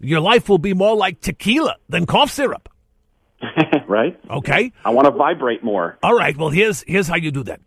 Your 0.00 0.20
life 0.20 0.48
will 0.48 0.58
be 0.58 0.74
more 0.74 0.96
like 0.96 1.20
tequila 1.20 1.76
than 1.88 2.06
cough 2.06 2.30
syrup. 2.30 2.68
right. 3.86 4.18
Okay. 4.30 4.72
I 4.84 4.90
want 4.90 5.06
to 5.06 5.10
vibrate 5.10 5.62
more. 5.62 5.98
All 6.02 6.14
right. 6.14 6.36
Well, 6.36 6.50
here's 6.50 6.82
here's 6.86 7.06
how 7.06 7.16
you 7.16 7.30
do 7.30 7.42
that. 7.44 7.60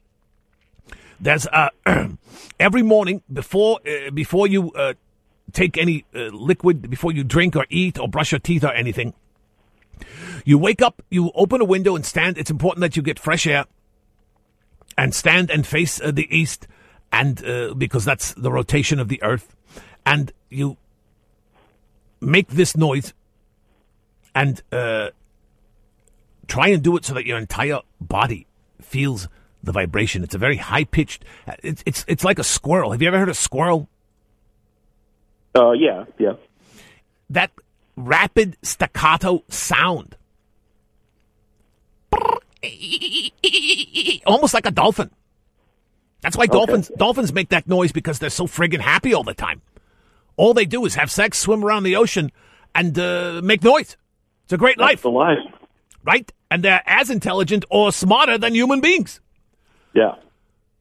There's 1.20 1.48
uh, 1.48 1.70
every 2.60 2.82
morning 2.82 3.22
before 3.32 3.80
uh, 3.88 4.12
before 4.12 4.48
you 4.48 4.72
uh, 4.72 4.94
take 5.52 5.78
any 5.78 6.06
uh, 6.16 6.30
liquid, 6.32 6.90
before 6.90 7.12
you 7.12 7.24
drink 7.24 7.56
or 7.56 7.66
eat 7.70 8.00
or 8.00 8.08
brush 8.08 8.32
your 8.32 8.40
teeth 8.40 8.64
or 8.64 8.74
anything. 8.74 9.14
You 10.46 10.58
wake 10.58 10.82
up, 10.82 11.04
you 11.10 11.32
open 11.36 11.62
a 11.62 11.66
window 11.66 11.96
and 11.96 12.06
stand. 12.06 12.38
It's 12.38 12.50
important 12.50 12.82
that 12.82 12.96
you 12.96 13.04
get 13.04 13.20
fresh 13.20 13.46
air 13.46 13.66
and 14.98 15.14
stand 15.14 15.52
and 15.52 15.66
face 15.66 16.02
uh, 16.02 16.12
the 16.12 16.28
east, 16.36 16.68
and 17.12 17.44
uh, 17.46 17.74
because 17.76 18.06
that's 18.06 18.34
the 18.34 18.52
rotation 18.52 19.00
of 19.00 19.08
the 19.08 19.22
earth, 19.24 19.56
and 20.06 20.32
you 20.50 20.78
make 22.20 22.50
this 22.50 22.76
noise 22.76 23.14
and 24.34 24.62
uh, 24.72 25.10
try 26.48 26.68
and 26.68 26.84
do 26.84 26.98
it 26.98 27.06
so 27.06 27.14
that 27.14 27.26
your 27.26 27.38
entire 27.38 27.80
body 28.00 28.48
feels 28.82 29.28
the 29.64 29.72
vibration. 29.72 30.24
It's 30.24 30.36
a 30.36 30.40
very 30.40 30.58
high 30.58 30.84
pitched. 30.84 31.24
It's 31.64 31.84
it's 31.86 32.06
it's 32.08 32.24
like 32.24 32.40
a 32.40 32.44
squirrel. 32.44 32.92
Have 32.92 33.02
you 33.02 33.08
ever 33.08 33.20
heard 33.20 33.30
a 33.30 33.34
squirrel? 33.34 33.88
Uh, 35.56 35.72
yeah, 35.72 36.06
yeah. 36.18 36.34
That 37.30 37.52
rapid 37.96 38.58
staccato 38.62 39.44
sound, 39.50 40.16
almost 44.26 44.54
like 44.54 44.66
a 44.66 44.72
dolphin. 44.72 45.10
That's 46.22 46.38
why 46.38 46.46
dolphins 46.46 46.92
dolphins 46.98 47.34
make 47.34 47.50
that 47.50 47.68
noise 47.68 47.92
because 47.92 48.20
they're 48.20 48.30
so 48.30 48.46
friggin' 48.46 48.80
happy 48.80 49.14
all 49.14 49.24
the 49.24 49.34
time. 49.34 49.62
All 50.38 50.54
they 50.54 50.66
do 50.66 50.86
is 50.86 50.96
have 50.96 51.12
sex, 51.12 51.38
swim 51.38 51.64
around 51.64 51.84
the 51.84 51.96
ocean, 51.96 52.32
and 52.76 52.98
uh, 52.98 53.42
make 53.44 53.64
noise. 53.64 53.98
It's 54.44 54.54
a 54.54 54.58
great 54.58 54.78
That's 54.78 54.90
life, 54.90 55.02
the 55.02 55.10
life. 55.10 55.38
right? 56.04 56.32
And 56.50 56.64
they're 56.64 56.84
as 56.86 57.10
intelligent 57.10 57.66
or 57.70 57.92
smarter 57.92 58.38
than 58.38 58.54
human 58.54 58.82
beings. 58.82 59.20
Yeah. 59.94 60.16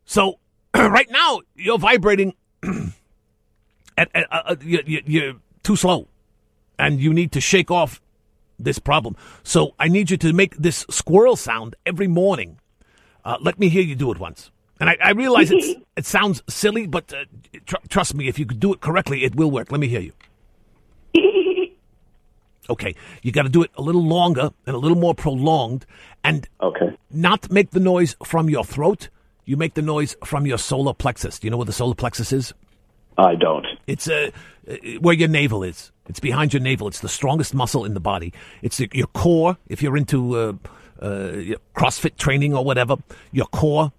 So 0.04 0.38
right 0.74 1.10
now 1.10 1.40
you're 1.56 1.78
vibrating 1.78 2.34
at, 2.62 2.62
at 2.68 2.74
uh, 4.14 4.22
uh, 4.30 4.56
you, 4.62 4.80
you, 4.86 5.02
you're 5.06 5.34
too 5.62 5.76
slow, 5.76 6.08
and 6.78 7.00
you 7.00 7.12
need 7.12 7.32
to 7.32 7.40
shake 7.40 7.70
off 7.70 8.00
this 8.58 8.78
problem. 8.78 9.16
So 9.42 9.74
I 9.78 9.88
need 9.88 10.10
you 10.10 10.16
to 10.18 10.32
make 10.32 10.56
this 10.56 10.84
squirrel 10.90 11.36
sound 11.36 11.76
every 11.86 12.08
morning. 12.08 12.58
Uh, 13.24 13.36
let 13.40 13.58
me 13.58 13.68
hear 13.68 13.82
you 13.82 13.94
do 13.94 14.10
it 14.12 14.18
once. 14.18 14.50
And 14.78 14.88
I, 14.88 14.96
I 15.02 15.10
realize 15.12 15.50
it's, 15.50 15.80
it 15.96 16.06
sounds 16.06 16.42
silly, 16.48 16.86
but 16.86 17.12
uh, 17.12 17.24
tr- 17.66 17.76
trust 17.88 18.14
me, 18.14 18.28
if 18.28 18.38
you 18.38 18.46
could 18.46 18.60
do 18.60 18.72
it 18.72 18.80
correctly, 18.80 19.24
it 19.24 19.34
will 19.34 19.50
work. 19.50 19.70
Let 19.70 19.80
me 19.80 19.88
hear 19.88 20.00
you. 20.00 20.12
Okay, 22.68 22.94
you 23.22 23.32
got 23.32 23.42
to 23.42 23.48
do 23.48 23.64
it 23.64 23.70
a 23.76 23.82
little 23.82 24.04
longer 24.04 24.50
and 24.64 24.76
a 24.76 24.78
little 24.78 24.96
more 24.96 25.12
prolonged, 25.12 25.86
and 26.22 26.48
Okay. 26.62 26.96
not 27.10 27.50
make 27.50 27.70
the 27.72 27.80
noise 27.80 28.14
from 28.24 28.48
your 28.48 28.64
throat. 28.64 29.08
You 29.44 29.56
make 29.56 29.74
the 29.74 29.82
noise 29.82 30.14
from 30.24 30.46
your 30.46 30.58
solar 30.58 30.94
plexus. 30.94 31.40
Do 31.40 31.48
you 31.48 31.50
know 31.50 31.56
what 31.56 31.66
the 31.66 31.72
solar 31.72 31.96
plexus 31.96 32.32
is? 32.32 32.54
I 33.20 33.34
don't. 33.34 33.66
It's 33.86 34.08
uh, 34.08 34.30
uh, 34.68 34.74
where 35.00 35.14
your 35.14 35.28
navel 35.28 35.62
is. 35.62 35.92
It's 36.08 36.20
behind 36.20 36.52
your 36.52 36.62
navel. 36.62 36.88
It's 36.88 37.00
the 37.00 37.08
strongest 37.08 37.54
muscle 37.54 37.84
in 37.84 37.94
the 37.94 38.00
body. 38.00 38.32
It's 38.62 38.80
your 38.80 39.06
core. 39.08 39.56
If 39.68 39.82
you're 39.82 39.96
into 39.96 40.36
uh, 40.36 40.52
uh, 41.00 41.32
CrossFit 41.76 42.16
training 42.16 42.54
or 42.54 42.64
whatever, 42.64 42.96
your 43.32 43.46
core. 43.46 43.92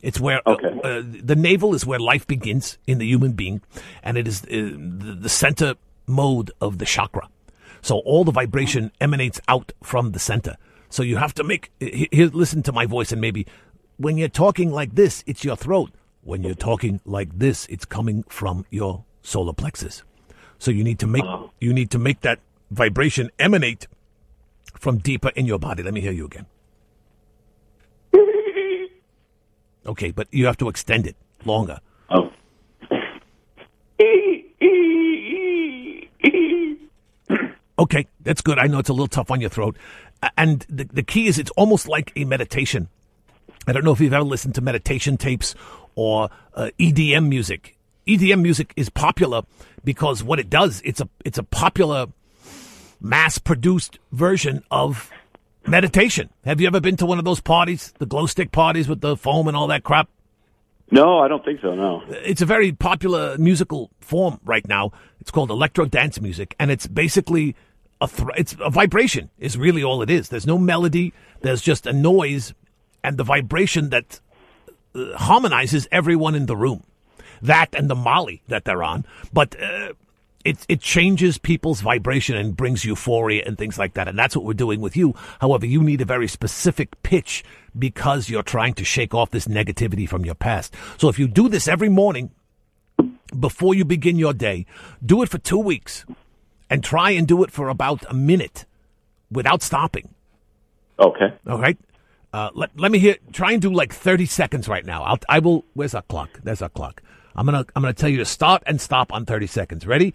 It's 0.00 0.20
where 0.20 0.40
uh, 0.48 0.52
Okay. 0.52 0.80
uh, 0.84 1.02
the 1.24 1.34
navel 1.36 1.74
is 1.74 1.84
where 1.84 1.98
life 1.98 2.26
begins 2.26 2.78
in 2.86 2.98
the 2.98 3.06
human 3.06 3.32
being, 3.32 3.60
and 4.02 4.16
it 4.16 4.28
is 4.28 4.42
the, 4.42 4.70
the 5.20 5.28
center 5.28 5.74
mode 6.06 6.52
of 6.60 6.78
the 6.78 6.84
chakra. 6.84 7.28
So 7.82 7.98
all 7.98 8.24
the 8.24 8.32
vibration 8.32 8.92
emanates 9.00 9.40
out 9.48 9.72
from 9.82 10.12
the 10.12 10.18
center. 10.20 10.56
So 10.88 11.02
you 11.02 11.16
have 11.16 11.34
to 11.34 11.44
make 11.44 11.70
here. 11.80 12.30
Listen 12.32 12.62
to 12.62 12.72
my 12.72 12.86
voice, 12.86 13.12
and 13.12 13.20
maybe 13.20 13.46
when 13.96 14.16
you're 14.16 14.28
talking 14.28 14.70
like 14.70 14.94
this, 14.94 15.24
it's 15.26 15.44
your 15.44 15.56
throat. 15.56 15.90
When 16.28 16.42
you're 16.42 16.54
talking 16.54 17.00
like 17.06 17.38
this, 17.38 17.64
it's 17.70 17.86
coming 17.86 18.22
from 18.24 18.66
your 18.68 19.02
solar 19.22 19.54
plexus. 19.54 20.02
So 20.58 20.70
you 20.70 20.84
need 20.84 20.98
to 20.98 21.06
make 21.06 21.24
uh-huh. 21.24 21.46
you 21.58 21.72
need 21.72 21.90
to 21.92 21.98
make 21.98 22.20
that 22.20 22.40
vibration 22.70 23.30
emanate 23.38 23.86
from 24.78 24.98
deeper 24.98 25.30
in 25.30 25.46
your 25.46 25.58
body. 25.58 25.82
Let 25.82 25.94
me 25.94 26.02
hear 26.02 26.12
you 26.12 26.26
again. 26.26 26.44
Okay, 29.86 30.10
but 30.10 30.28
you 30.30 30.44
have 30.44 30.58
to 30.58 30.68
extend 30.68 31.06
it 31.06 31.16
longer. 31.46 31.80
Oh. 32.10 32.30
Okay, 37.80 38.08
that's 38.20 38.40
good. 38.42 38.58
I 38.58 38.66
know 38.66 38.80
it's 38.80 38.88
a 38.88 38.92
little 38.92 39.06
tough 39.06 39.30
on 39.30 39.40
your 39.40 39.50
throat. 39.50 39.76
And 40.36 40.66
the, 40.68 40.84
the 40.84 41.04
key 41.04 41.28
is 41.28 41.38
it's 41.38 41.52
almost 41.52 41.86
like 41.86 42.12
a 42.16 42.24
meditation. 42.24 42.88
I 43.68 43.72
don't 43.72 43.84
know 43.84 43.92
if 43.92 44.00
you've 44.00 44.12
ever 44.12 44.24
listened 44.24 44.56
to 44.56 44.60
meditation 44.60 45.16
tapes 45.16 45.54
or 45.98 46.30
uh, 46.54 46.70
EDM 46.78 47.28
music. 47.28 47.76
EDM 48.06 48.40
music 48.40 48.72
is 48.76 48.88
popular 48.88 49.42
because 49.82 50.22
what 50.22 50.38
it 50.38 50.48
does, 50.48 50.80
it's 50.84 51.00
a 51.00 51.08
it's 51.24 51.38
a 51.38 51.42
popular 51.42 52.06
mass 53.00 53.38
produced 53.38 53.98
version 54.12 54.62
of 54.70 55.10
meditation. 55.66 56.30
Have 56.44 56.60
you 56.60 56.68
ever 56.68 56.80
been 56.80 56.96
to 56.98 57.06
one 57.06 57.18
of 57.18 57.24
those 57.24 57.40
parties, 57.40 57.92
the 57.98 58.06
glow 58.06 58.26
stick 58.26 58.52
parties 58.52 58.88
with 58.88 59.00
the 59.00 59.16
foam 59.16 59.48
and 59.48 59.56
all 59.56 59.66
that 59.66 59.82
crap? 59.82 60.08
No, 60.92 61.18
I 61.18 61.26
don't 61.26 61.44
think 61.44 61.60
so. 61.60 61.74
No. 61.74 62.04
it's 62.08 62.40
a 62.42 62.46
very 62.46 62.70
popular 62.70 63.36
musical 63.36 63.90
form 64.00 64.38
right 64.44 64.66
now. 64.68 64.92
It's 65.20 65.32
called 65.32 65.50
electro 65.50 65.84
dance 65.84 66.20
music, 66.20 66.54
and 66.60 66.70
it's 66.70 66.86
basically 66.86 67.56
a 68.00 68.06
thr 68.06 68.30
it's 68.36 68.54
a 68.60 68.70
vibration 68.70 69.30
is 69.40 69.58
really 69.58 69.82
all 69.82 70.00
it 70.00 70.10
is. 70.10 70.28
There's 70.28 70.46
no 70.46 70.58
melody. 70.58 71.12
There's 71.40 71.60
just 71.60 71.86
a 71.88 71.92
noise 71.92 72.54
and 73.02 73.16
the 73.16 73.24
vibration 73.24 73.90
that 73.90 74.20
harmonizes 75.16 75.88
everyone 75.90 76.34
in 76.34 76.46
the 76.46 76.56
room. 76.56 76.82
That 77.42 77.74
and 77.74 77.88
the 77.88 77.94
Molly 77.94 78.42
that 78.48 78.64
they're 78.64 78.82
on, 78.82 79.04
but. 79.32 79.60
Uh, 79.60 79.92
it, 80.44 80.64
it 80.68 80.80
changes 80.80 81.36
people's 81.36 81.80
vibration 81.80 82.36
and 82.36 82.56
brings 82.56 82.84
euphoria 82.84 83.42
and 83.44 83.58
things 83.58 83.76
like 83.76 83.94
that. 83.94 84.08
And 84.08 84.18
that's 84.18 84.36
what 84.36 84.44
we're 84.44 84.54
doing 84.54 84.80
with 84.80 84.96
you. 84.96 85.14
However, 85.40 85.66
you 85.66 85.82
need 85.82 86.00
a 86.00 86.06
very 86.06 86.28
specific 86.28 87.02
pitch 87.02 87.44
because 87.78 88.30
you're 88.30 88.44
trying 88.44 88.74
to 88.74 88.84
shake 88.84 89.14
off 89.14 89.30
this 89.30 89.46
negativity 89.46 90.08
from 90.08 90.24
your 90.24 90.36
past. 90.36 90.74
So 90.96 91.08
if 91.08 91.18
you 91.18 91.28
do 91.28 91.48
this 91.48 91.68
every 91.68 91.88
morning 91.88 92.30
before 93.38 93.74
you 93.74 93.84
begin 93.84 94.16
your 94.16 94.32
day, 94.32 94.64
do 95.04 95.22
it 95.22 95.28
for 95.28 95.38
two 95.38 95.58
weeks 95.58 96.06
and 96.70 96.82
try 96.82 97.10
and 97.10 97.26
do 97.26 97.42
it 97.42 97.50
for 97.50 97.68
about 97.68 98.04
a 98.08 98.14
minute 98.14 98.64
without 99.30 99.62
stopping. 99.62 100.14
Okay. 100.98 101.34
All 101.46 101.60
right. 101.60 101.78
Uh, 102.38 102.50
let, 102.54 102.70
let 102.78 102.92
me 102.92 103.00
hear. 103.00 103.16
Try 103.32 103.50
and 103.50 103.60
do 103.60 103.68
like 103.72 103.92
thirty 103.92 104.24
seconds 104.24 104.68
right 104.68 104.86
now. 104.86 105.02
I'll, 105.02 105.18
I 105.28 105.40
will. 105.40 105.64
Where's 105.74 105.92
our 105.92 106.02
clock? 106.02 106.38
There's 106.44 106.62
our 106.62 106.68
clock. 106.68 107.02
I'm 107.34 107.44
gonna 107.46 107.66
I'm 107.74 107.82
gonna 107.82 107.92
tell 107.92 108.08
you 108.08 108.18
to 108.18 108.24
start 108.24 108.62
and 108.64 108.80
stop 108.80 109.12
on 109.12 109.26
thirty 109.26 109.48
seconds. 109.48 109.88
Ready? 109.88 110.14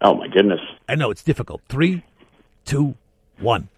Oh 0.00 0.16
my 0.16 0.26
goodness. 0.26 0.58
I 0.88 0.96
know 0.96 1.12
it's 1.12 1.22
difficult. 1.22 1.62
Three, 1.68 2.02
two, 2.64 2.96
one. 3.38 3.68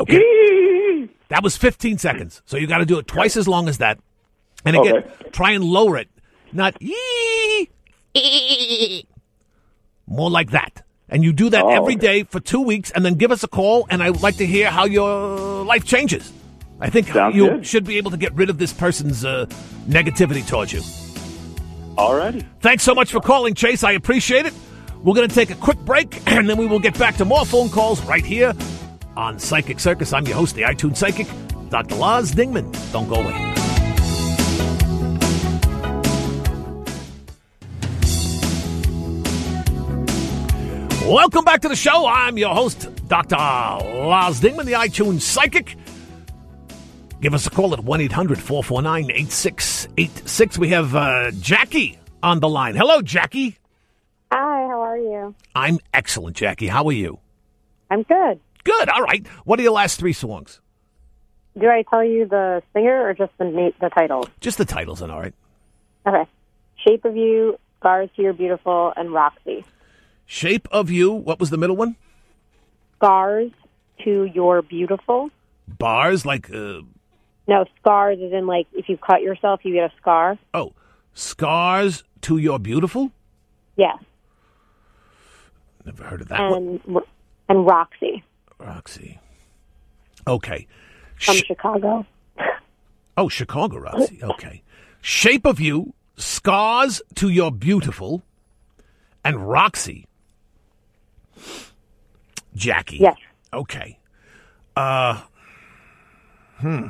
Okay. 0.00 1.08
That 1.42 1.46
was 1.46 1.56
15 1.56 1.98
seconds. 1.98 2.40
So 2.46 2.56
you 2.56 2.68
got 2.68 2.78
to 2.78 2.84
do 2.86 3.00
it 3.00 3.08
twice 3.08 3.36
as 3.36 3.48
long 3.48 3.68
as 3.68 3.78
that. 3.78 3.98
And 4.64 4.76
again, 4.76 4.98
Okay. 4.98 5.08
try 5.32 5.50
and 5.50 5.64
lower 5.64 5.96
it. 5.98 6.08
Not 6.52 6.76
ee, 6.80 7.66
more 10.06 10.30
like 10.30 10.52
that. 10.52 10.84
And 11.08 11.24
you 11.24 11.32
do 11.32 11.50
that 11.50 11.64
Oh, 11.64 11.70
every 11.70 11.94
okay. 11.96 12.06
day 12.20 12.22
for 12.22 12.38
two 12.38 12.60
weeks 12.60 12.92
and 12.92 13.04
then 13.04 13.14
give 13.14 13.32
us 13.32 13.42
a 13.42 13.48
call 13.48 13.88
and 13.90 14.04
I 14.04 14.10
would 14.10 14.22
like 14.22 14.36
to 14.36 14.46
hear 14.46 14.70
how 14.70 14.84
your 14.84 15.64
life 15.64 15.84
changes. 15.84 16.32
I 16.80 16.88
think 16.90 17.08
Sounds 17.08 17.34
you 17.34 17.48
good. 17.48 17.66
should 17.66 17.84
be 17.86 17.96
able 17.96 18.12
to 18.12 18.16
get 18.16 18.32
rid 18.34 18.48
of 18.48 18.58
this 18.58 18.72
person's 18.72 19.24
uh, 19.24 19.46
negativity 19.88 20.46
towards 20.46 20.72
you. 20.72 20.80
Alrighty. 21.96 22.46
Thanks 22.60 22.84
so 22.84 22.94
much 22.94 23.10
for 23.10 23.18
calling, 23.20 23.54
Chase. 23.54 23.82
I 23.82 23.92
appreciate 23.92 24.46
it. 24.46 24.54
We're 25.02 25.14
going 25.14 25.28
to 25.28 25.34
take 25.34 25.50
a 25.50 25.56
quick 25.56 25.78
break 25.80 26.22
and 26.28 26.48
then 26.48 26.56
we 26.56 26.66
will 26.68 26.78
get 26.78 26.96
back 26.96 27.16
to 27.16 27.24
more 27.24 27.44
phone 27.44 27.68
calls 27.68 28.00
right 28.04 28.24
here 28.24 28.52
on 29.16 29.38
Psychic 29.38 29.80
Circus. 29.80 30.12
I'm 30.12 30.26
your 30.26 30.36
host, 30.36 30.54
the 30.54 30.62
iTunes 30.62 30.96
Psychic, 30.96 31.26
Dr. 31.68 31.96
Lars 31.96 32.32
Dingman. 32.32 32.72
Don't 32.92 33.08
go 33.08 33.16
away. 33.16 33.52
Welcome 41.08 41.44
back 41.44 41.60
to 41.62 41.68
the 41.68 41.76
show. 41.76 42.06
I'm 42.06 42.38
your 42.38 42.54
host, 42.54 42.88
Dr. 43.08 43.36
Lars 43.36 44.40
Dingman, 44.40 44.64
the 44.64 44.72
iTunes 44.72 45.22
Psychic. 45.22 45.76
Give 47.20 47.34
us 47.34 47.46
a 47.46 47.50
call 47.50 47.72
at 47.72 47.80
1 47.84 48.00
800 48.00 48.38
449 48.38 49.10
8686. 49.10 50.58
We 50.58 50.68
have 50.68 50.94
uh, 50.94 51.30
Jackie 51.32 51.98
on 52.22 52.40
the 52.40 52.48
line. 52.48 52.74
Hello, 52.74 53.02
Jackie. 53.02 53.58
Hi, 54.32 54.66
how 54.66 54.80
are 54.80 54.96
you? 54.96 55.34
I'm 55.54 55.78
excellent, 55.92 56.36
Jackie. 56.36 56.68
How 56.68 56.86
are 56.86 56.92
you? 56.92 57.18
I'm 57.90 58.02
good. 58.04 58.40
Good. 58.64 58.88
All 58.88 59.02
right. 59.02 59.26
What 59.44 59.58
are 59.58 59.62
your 59.62 59.72
last 59.72 59.98
three 59.98 60.12
songs? 60.12 60.60
Do 61.58 61.68
I 61.68 61.84
tell 61.90 62.04
you 62.04 62.26
the 62.26 62.62
singer 62.72 63.06
or 63.06 63.12
just 63.14 63.32
the 63.38 63.44
na- 63.44 63.70
the 63.80 63.88
title? 63.90 64.26
Just 64.40 64.58
the 64.58 64.64
titles, 64.64 65.02
and 65.02 65.12
all 65.12 65.20
right. 65.20 65.34
Okay. 66.06 66.28
Shape 66.86 67.04
of 67.04 67.16
You, 67.16 67.58
Scars 67.78 68.08
to 68.16 68.22
Your 68.22 68.32
Beautiful, 68.32 68.92
and 68.96 69.12
Roxy. 69.12 69.64
Shape 70.26 70.66
of 70.72 70.90
You. 70.90 71.12
What 71.12 71.38
was 71.40 71.50
the 71.50 71.58
middle 71.58 71.76
one? 71.76 71.96
Scars 72.96 73.50
to 74.04 74.24
Your 74.32 74.62
Beautiful. 74.62 75.30
Bars, 75.68 76.24
like, 76.26 76.50
uh, 76.52 76.80
No, 77.46 77.64
scars 77.80 78.18
is 78.18 78.32
in 78.32 78.46
like 78.46 78.66
if 78.72 78.88
you 78.88 78.96
cut 78.96 79.20
yourself, 79.22 79.60
you 79.64 79.74
get 79.74 79.92
a 79.92 79.96
scar. 80.00 80.38
oh, 80.54 80.72
Scars 81.14 82.02
to 82.22 82.38
Your 82.38 82.58
Beautiful? 82.58 83.12
Yes. 83.76 83.98
Never 85.84 86.04
heard 86.04 86.20
of 86.22 86.28
that 86.28 86.50
one. 86.50 86.80
And 86.86 86.98
and 87.48 87.66
Roxy 87.66 88.22
Roxy. 88.62 89.18
Okay. 90.26 90.66
from 91.18 91.36
Sh- 91.36 91.44
Chicago. 91.46 92.06
oh, 93.16 93.28
Chicago 93.28 93.78
Roxy. 93.78 94.22
Okay. 94.22 94.62
Shape 95.00 95.46
of 95.46 95.60
You, 95.60 95.94
Scars 96.16 97.02
to 97.16 97.28
Your 97.28 97.50
Beautiful, 97.50 98.22
and 99.24 99.48
Roxy. 99.48 100.06
Jackie. 102.54 102.98
Yes. 102.98 103.16
Okay. 103.52 103.98
Uh, 104.76 105.22
hmm. 106.56 106.86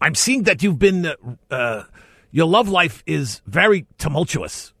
I'm 0.00 0.14
seeing 0.14 0.44
that 0.44 0.62
you've 0.62 0.78
been, 0.78 1.06
uh, 1.06 1.14
uh, 1.50 1.84
your 2.30 2.46
love 2.46 2.68
life 2.68 3.02
is 3.06 3.40
very 3.46 3.86
tumultuous 3.98 4.72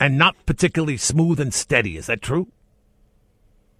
and 0.00 0.18
not 0.18 0.34
particularly 0.46 0.96
smooth 0.96 1.40
and 1.40 1.52
steady. 1.52 1.96
Is 1.96 2.06
that 2.06 2.22
true? 2.22 2.48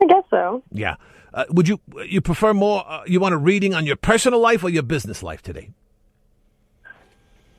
I 0.03 0.07
guess 0.07 0.25
so. 0.31 0.63
Yeah. 0.71 0.97
Uh, 1.33 1.45
would 1.51 1.69
you 1.69 1.81
you 2.07 2.21
prefer 2.21 2.55
more? 2.55 2.85
Uh, 2.89 3.03
you 3.07 3.21
want 3.21 3.35
a 3.35 3.39
reading 3.39 3.75
on 3.75 3.87
your 3.87 3.97
personal 3.97 4.41
life 4.41 4.65
or 4.65 4.71
your 4.71 4.83
business 4.83 5.23
life 5.23 5.43
today? 5.43 5.71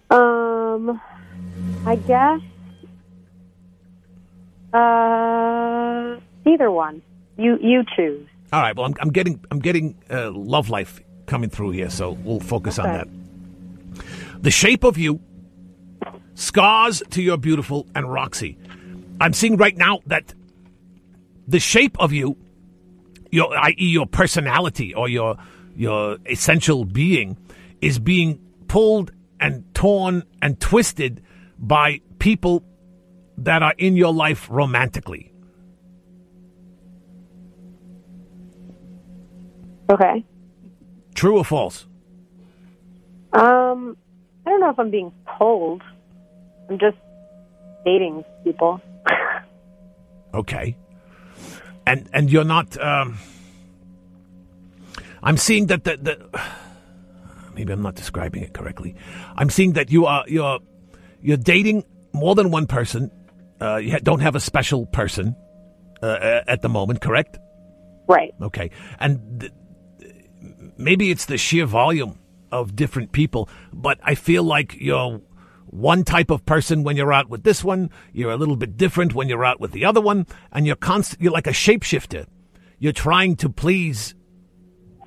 Um, 0.10 1.02
I 1.86 1.96
guess. 1.96 2.40
Uh, 4.74 6.20
either 6.50 6.72
one. 6.72 7.02
You 7.38 7.58
you 7.62 7.84
choose. 7.96 8.28
All 8.52 8.62
right. 8.62 8.76
Well, 8.76 8.86
I'm, 8.88 8.96
I'm 9.00 9.10
getting 9.12 9.44
I'm 9.52 9.60
getting 9.60 9.98
uh, 10.10 10.32
love 10.32 10.70
life 10.70 11.02
coming 11.26 11.50
through 11.50 11.72
here, 11.72 11.90
so 11.90 12.12
we'll 12.12 12.40
focus 12.40 12.80
on 12.80 12.86
that. 12.86 13.08
The 14.42 14.52
shape 14.52 14.84
of 14.84 14.98
you, 14.98 15.20
scars 16.36 17.04
to 17.12 17.22
your 17.22 17.38
beautiful, 17.38 17.88
and 17.94 18.12
Roxy. 18.12 18.58
I'm 19.20 19.34
seeing 19.34 19.58
right 19.58 19.76
now 19.76 20.00
that 20.06 20.34
the 21.48 21.60
shape 21.60 21.98
of 22.00 22.12
you, 22.14 22.38
your 23.32 23.56
i.e. 23.58 23.76
your 23.78 24.06
personality 24.06 24.94
or 24.94 25.08
your 25.10 25.38
your 25.76 26.18
essential 26.26 26.86
being, 26.86 27.38
is 27.82 28.00
being 28.00 28.40
pulled 28.68 29.12
and 29.40 29.64
torn 29.74 30.24
and 30.42 30.60
twisted 30.60 31.22
by 31.60 32.02
people 32.20 32.64
that 33.38 33.62
are 33.62 33.74
in 33.78 33.96
your 33.96 34.14
life 34.14 34.48
romantically. 34.50 35.32
Okay. 39.90 40.26
True 41.14 41.38
or 41.38 41.46
false? 41.46 41.86
Um, 43.34 43.96
I 44.46 44.50
don't 44.50 44.60
know 44.60 44.70
if 44.70 44.80
I'm 44.80 44.90
being 44.92 45.12
pulled. 45.38 45.82
I'm 46.70 46.80
just 46.80 46.98
dating 47.86 48.24
people. 48.44 48.82
Okay. 50.34 50.76
And 51.88 52.10
and 52.14 52.32
you're 52.32 52.44
not. 52.44 52.80
Um, 52.82 53.18
I'm 55.24 55.38
seeing 55.38 55.68
that 55.68 55.84
the, 55.84 55.98
the 55.98 56.42
maybe 57.56 57.74
I'm 57.74 57.82
not 57.82 57.96
describing 57.96 58.44
it 58.44 58.54
correctly. 58.54 58.96
I'm 59.36 59.50
seeing 59.50 59.74
that 59.74 59.90
you 59.92 60.06
are 60.06 60.24
you're 60.28 60.60
you're 61.22 61.38
dating 61.38 61.86
more 62.14 62.36
than 62.36 62.52
one 62.52 62.68
person. 62.68 63.12
Uh, 63.60 63.78
you 63.78 64.00
don't 64.00 64.20
have 64.20 64.36
a 64.36 64.40
special 64.40 64.86
person 64.86 65.36
uh, 66.04 66.42
at 66.48 66.62
the 66.62 66.70
moment, 66.70 67.02
correct? 67.02 67.40
Right. 68.08 68.34
Okay, 68.42 68.70
and 69.00 69.42
th- 69.42 69.52
maybe 70.78 71.10
it's 71.10 71.26
the 71.26 71.38
sheer 71.38 71.66
volume 71.66 72.20
of 72.52 72.76
different 72.76 73.12
people, 73.12 73.50
but 73.74 74.00
I 74.04 74.16
feel 74.16 74.44
like 74.44 74.76
you're 74.80 75.22
one 75.68 76.04
type 76.04 76.32
of 76.32 76.46
person 76.46 76.84
when 76.84 76.96
you're 76.96 77.14
out 77.14 77.30
with 77.30 77.44
this 77.44 77.64
one. 77.64 77.90
You're 78.14 78.32
a 78.32 78.38
little 78.38 78.56
bit 78.56 78.78
different 78.78 79.14
when 79.14 79.30
you're 79.30 79.46
out 79.46 79.60
with 79.60 79.72
the 79.72 79.86
other 79.86 80.02
one, 80.02 80.26
and 80.52 80.66
you're 80.66 80.76
constant. 80.76 81.22
You're 81.22 81.32
like 81.32 81.48
a 81.48 81.52
shapeshifter. 81.52 82.26
You're 82.80 82.94
trying 82.94 83.36
to 83.38 83.50
please 83.50 84.16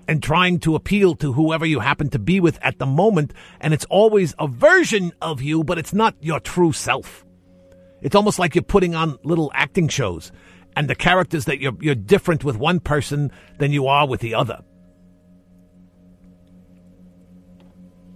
and 0.09 0.23
trying 0.23 0.59
to 0.59 0.75
appeal 0.75 1.14
to 1.14 1.33
whoever 1.33 1.64
you 1.64 1.79
happen 1.79 2.11
to 2.11 2.18
be 2.18 2.40
with 2.40 2.59
at 2.62 2.79
the 2.79 2.87
moment, 2.87 3.33
and 3.61 3.73
it's 3.73 3.85
always 3.85 4.35
a 4.40 4.49
version 4.49 5.12
of 5.23 5.40
you, 5.40 5.62
but 5.62 5.79
it's 5.79 5.94
not 5.94 6.16
your 6.20 6.40
true 6.40 6.73
self. 6.73 7.25
It's 8.03 8.16
almost 8.16 8.38
like 8.38 8.55
you're 8.55 8.64
putting 8.64 8.94
on 8.94 9.18
little 9.23 9.53
acting 9.55 9.87
shows, 9.88 10.33
and 10.75 10.88
the 10.88 10.94
characters 10.94 11.44
that 11.44 11.61
you're 11.61 11.77
you're 11.81 11.94
different 11.94 12.44
with 12.44 12.57
one 12.57 12.81
person 12.81 13.31
than 13.59 13.73
you 13.73 13.87
are 13.87 14.09
with 14.09 14.20
the 14.20 14.35
other. 14.35 14.62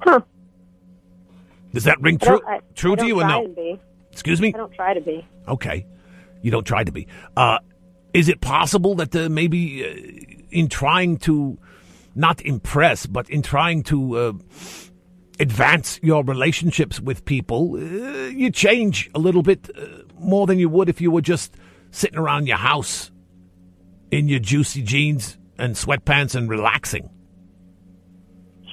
Huh. 0.00 0.20
Does 1.74 1.84
that 1.84 2.00
ring 2.00 2.18
true 2.18 2.40
I- 2.46 2.60
true 2.74 2.92
I 2.92 2.96
to 2.96 3.06
you 3.06 3.20
or 3.20 3.26
no? 3.26 3.46
to 3.46 3.48
be. 3.52 3.80
Excuse 4.12 4.40
me. 4.40 4.52
I 4.54 4.58
don't 4.58 4.72
try 4.72 4.94
to 4.94 5.00
be. 5.00 5.26
Okay, 5.48 5.84
you 6.40 6.50
don't 6.50 6.66
try 6.66 6.84
to 6.84 6.92
be. 6.92 7.06
Uh, 7.36 7.58
is 8.14 8.28
it 8.28 8.40
possible 8.40 8.94
that 8.94 9.14
uh, 9.14 9.28
maybe 9.28 9.84
uh, 9.84 10.46
in 10.50 10.68
trying 10.68 11.16
to 11.18 11.58
not 12.14 12.40
impress, 12.42 13.06
but 13.06 13.28
in 13.28 13.42
trying 13.42 13.82
to 13.82 14.16
uh, 14.16 14.32
advance 15.40 15.98
your 16.00 16.22
relationships 16.22 17.00
with 17.00 17.24
people, 17.24 17.74
uh, 17.74 18.28
you 18.28 18.50
change 18.52 19.10
a 19.14 19.18
little 19.18 19.42
bit 19.42 19.68
uh, 19.76 20.02
more 20.20 20.46
than 20.46 20.58
you 20.60 20.68
would 20.68 20.88
if 20.88 21.00
you 21.00 21.10
were 21.10 21.20
just 21.20 21.56
sitting 21.90 22.18
around 22.18 22.46
your 22.46 22.56
house 22.56 23.10
in 24.12 24.28
your 24.28 24.38
juicy 24.38 24.82
jeans 24.82 25.36
and 25.58 25.74
sweatpants 25.74 26.36
and 26.36 26.48
relaxing? 26.48 27.10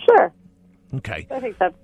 Sure. 0.06 0.32
Okay. 0.96 1.28
I 1.32 1.40
think 1.40 1.58
that's 1.58 1.76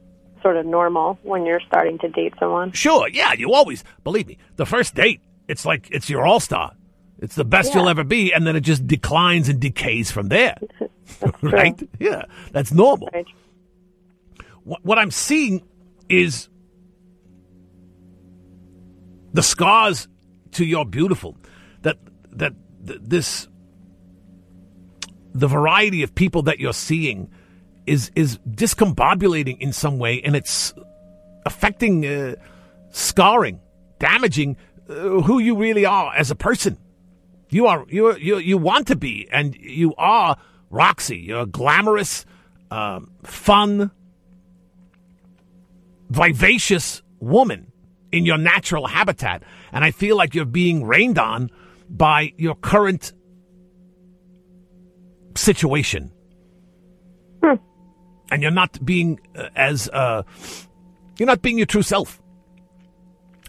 sort 0.41 0.57
of 0.57 0.65
normal 0.65 1.17
when 1.23 1.45
you're 1.45 1.61
starting 1.67 1.97
to 1.99 2.09
date 2.09 2.33
someone. 2.39 2.71
Sure, 2.71 3.07
yeah, 3.09 3.33
you 3.33 3.53
always 3.53 3.83
believe 4.03 4.27
me. 4.27 4.37
The 4.55 4.65
first 4.65 4.95
date, 4.95 5.21
it's 5.47 5.65
like 5.65 5.87
it's 5.91 6.09
your 6.09 6.25
all 6.25 6.39
star. 6.39 6.73
It's 7.19 7.35
the 7.35 7.45
best 7.45 7.71
Yeah. 7.71 7.79
you'll 7.79 7.89
ever 7.89 8.03
be, 8.03 8.31
and 8.33 8.45
then 8.45 8.55
it 8.55 8.61
just 8.61 8.85
declines 8.85 9.49
and 9.49 9.59
decays 9.59 10.11
from 10.11 10.29
there. 10.29 10.55
Right? 11.41 11.81
Yeah, 11.99 12.23
that's 12.51 12.71
normal. 12.73 13.09
Right. 13.13 13.25
What, 14.63 14.83
what 14.83 14.99
I'm 14.99 15.11
seeing 15.11 15.63
is 16.09 16.49
the 19.33 19.41
scars 19.43 20.07
to 20.53 20.65
your 20.65 20.85
beautiful. 20.85 21.37
That 21.83 21.97
that 22.33 22.53
th- 22.85 22.99
this 23.01 23.47
the 25.33 25.47
variety 25.47 26.03
of 26.03 26.13
people 26.15 26.41
that 26.43 26.59
you're 26.59 26.73
seeing 26.73 27.29
is 27.87 28.11
is 28.15 28.37
discombobulating 28.49 29.59
in 29.59 29.73
some 29.73 29.97
way, 29.97 30.21
and 30.21 30.35
it's 30.35 30.73
affecting, 31.45 32.05
uh, 32.05 32.35
scarring, 32.91 33.59
damaging 33.99 34.57
uh, 34.89 35.21
who 35.21 35.39
you 35.39 35.55
really 35.55 35.85
are 35.85 36.13
as 36.15 36.29
a 36.29 36.35
person. 36.35 36.77
You 37.49 37.67
are 37.67 37.85
you 37.89 38.15
you 38.17 38.37
you 38.37 38.57
want 38.57 38.87
to 38.87 38.95
be, 38.95 39.27
and 39.31 39.55
you 39.55 39.95
are 39.97 40.37
Roxy. 40.69 41.17
You're 41.17 41.41
a 41.41 41.45
glamorous, 41.45 42.25
um, 42.69 43.11
fun, 43.23 43.91
vivacious 46.09 47.01
woman 47.19 47.71
in 48.11 48.25
your 48.25 48.37
natural 48.37 48.87
habitat, 48.87 49.43
and 49.71 49.83
I 49.85 49.91
feel 49.91 50.17
like 50.17 50.35
you're 50.35 50.45
being 50.45 50.83
rained 50.83 51.17
on 51.17 51.49
by 51.89 52.33
your 52.37 52.55
current 52.55 53.13
situation, 55.35 56.11
and 58.31 58.41
you're 58.41 58.51
not 58.51 58.83
being 58.85 59.19
uh, 59.35 59.49
as 59.55 59.89
uh, 59.89 60.23
you're 61.17 61.27
not 61.27 61.41
being 61.41 61.57
your 61.57 61.65
true 61.65 61.81
self, 61.81 62.21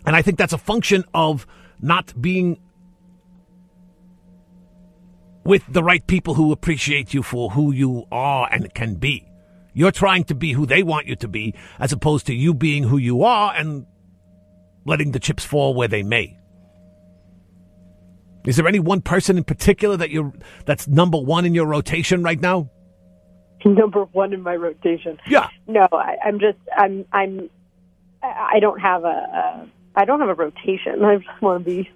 and 0.07 0.15
I 0.17 0.23
think 0.23 0.39
that's 0.39 0.53
a 0.53 0.59
function 0.59 1.05
of 1.15 1.47
not 1.81 2.21
being 2.21 2.59
with 5.45 5.65
the 5.69 5.83
right 5.83 6.07
people 6.07 6.35
who 6.35 6.53
appreciate 6.53 7.15
you 7.15 7.23
for 7.23 7.51
who 7.51 7.73
you 7.73 8.05
are 8.13 8.49
and 8.53 8.73
can 8.75 8.97
be. 8.97 9.27
You're 9.73 9.93
trying 9.93 10.25
to 10.25 10.35
be 10.35 10.53
who 10.53 10.67
they 10.67 10.83
want 10.83 11.07
you 11.07 11.17
to 11.17 11.29
be, 11.29 11.55
as 11.79 11.93
opposed 11.93 12.27
to 12.27 12.35
you 12.35 12.53
being 12.53 12.83
who 12.83 12.99
you 12.99 13.23
are 13.23 13.55
and 13.55 13.87
letting 14.85 15.13
the 15.13 15.21
chips 15.21 15.45
fall 15.45 15.75
where 15.75 15.89
they 15.89 16.03
may. 16.03 16.37
Is 18.45 18.57
there 18.57 18.67
any 18.67 18.81
one 18.81 19.03
person 19.03 19.37
in 19.37 19.45
particular 19.45 19.97
that 19.97 20.11
you 20.11 20.33
that's 20.65 20.89
number 20.89 21.19
one 21.19 21.45
in 21.45 21.55
your 21.55 21.67
rotation 21.67 22.23
right 22.23 22.41
now? 22.41 22.71
Number 23.65 24.05
one 24.05 24.33
in 24.33 24.43
my 24.43 24.55
rotation. 24.57 25.19
Yeah. 25.27 25.49
No, 25.67 25.89
I, 25.93 26.17
I'm 26.25 26.39
just 26.39 26.59
I'm 26.77 27.05
I'm 27.13 27.51
I 28.23 28.59
don't 28.61 28.81
have 28.81 29.05
a, 29.05 29.09
a 29.09 29.69
I 29.97 30.05
don't 30.05 30.21
have 30.21 30.29
a 30.29 30.35
rotation. 30.35 31.05
I 31.05 31.17
just 31.17 31.43
want 31.43 31.65
to 31.65 31.71
be 31.71 31.91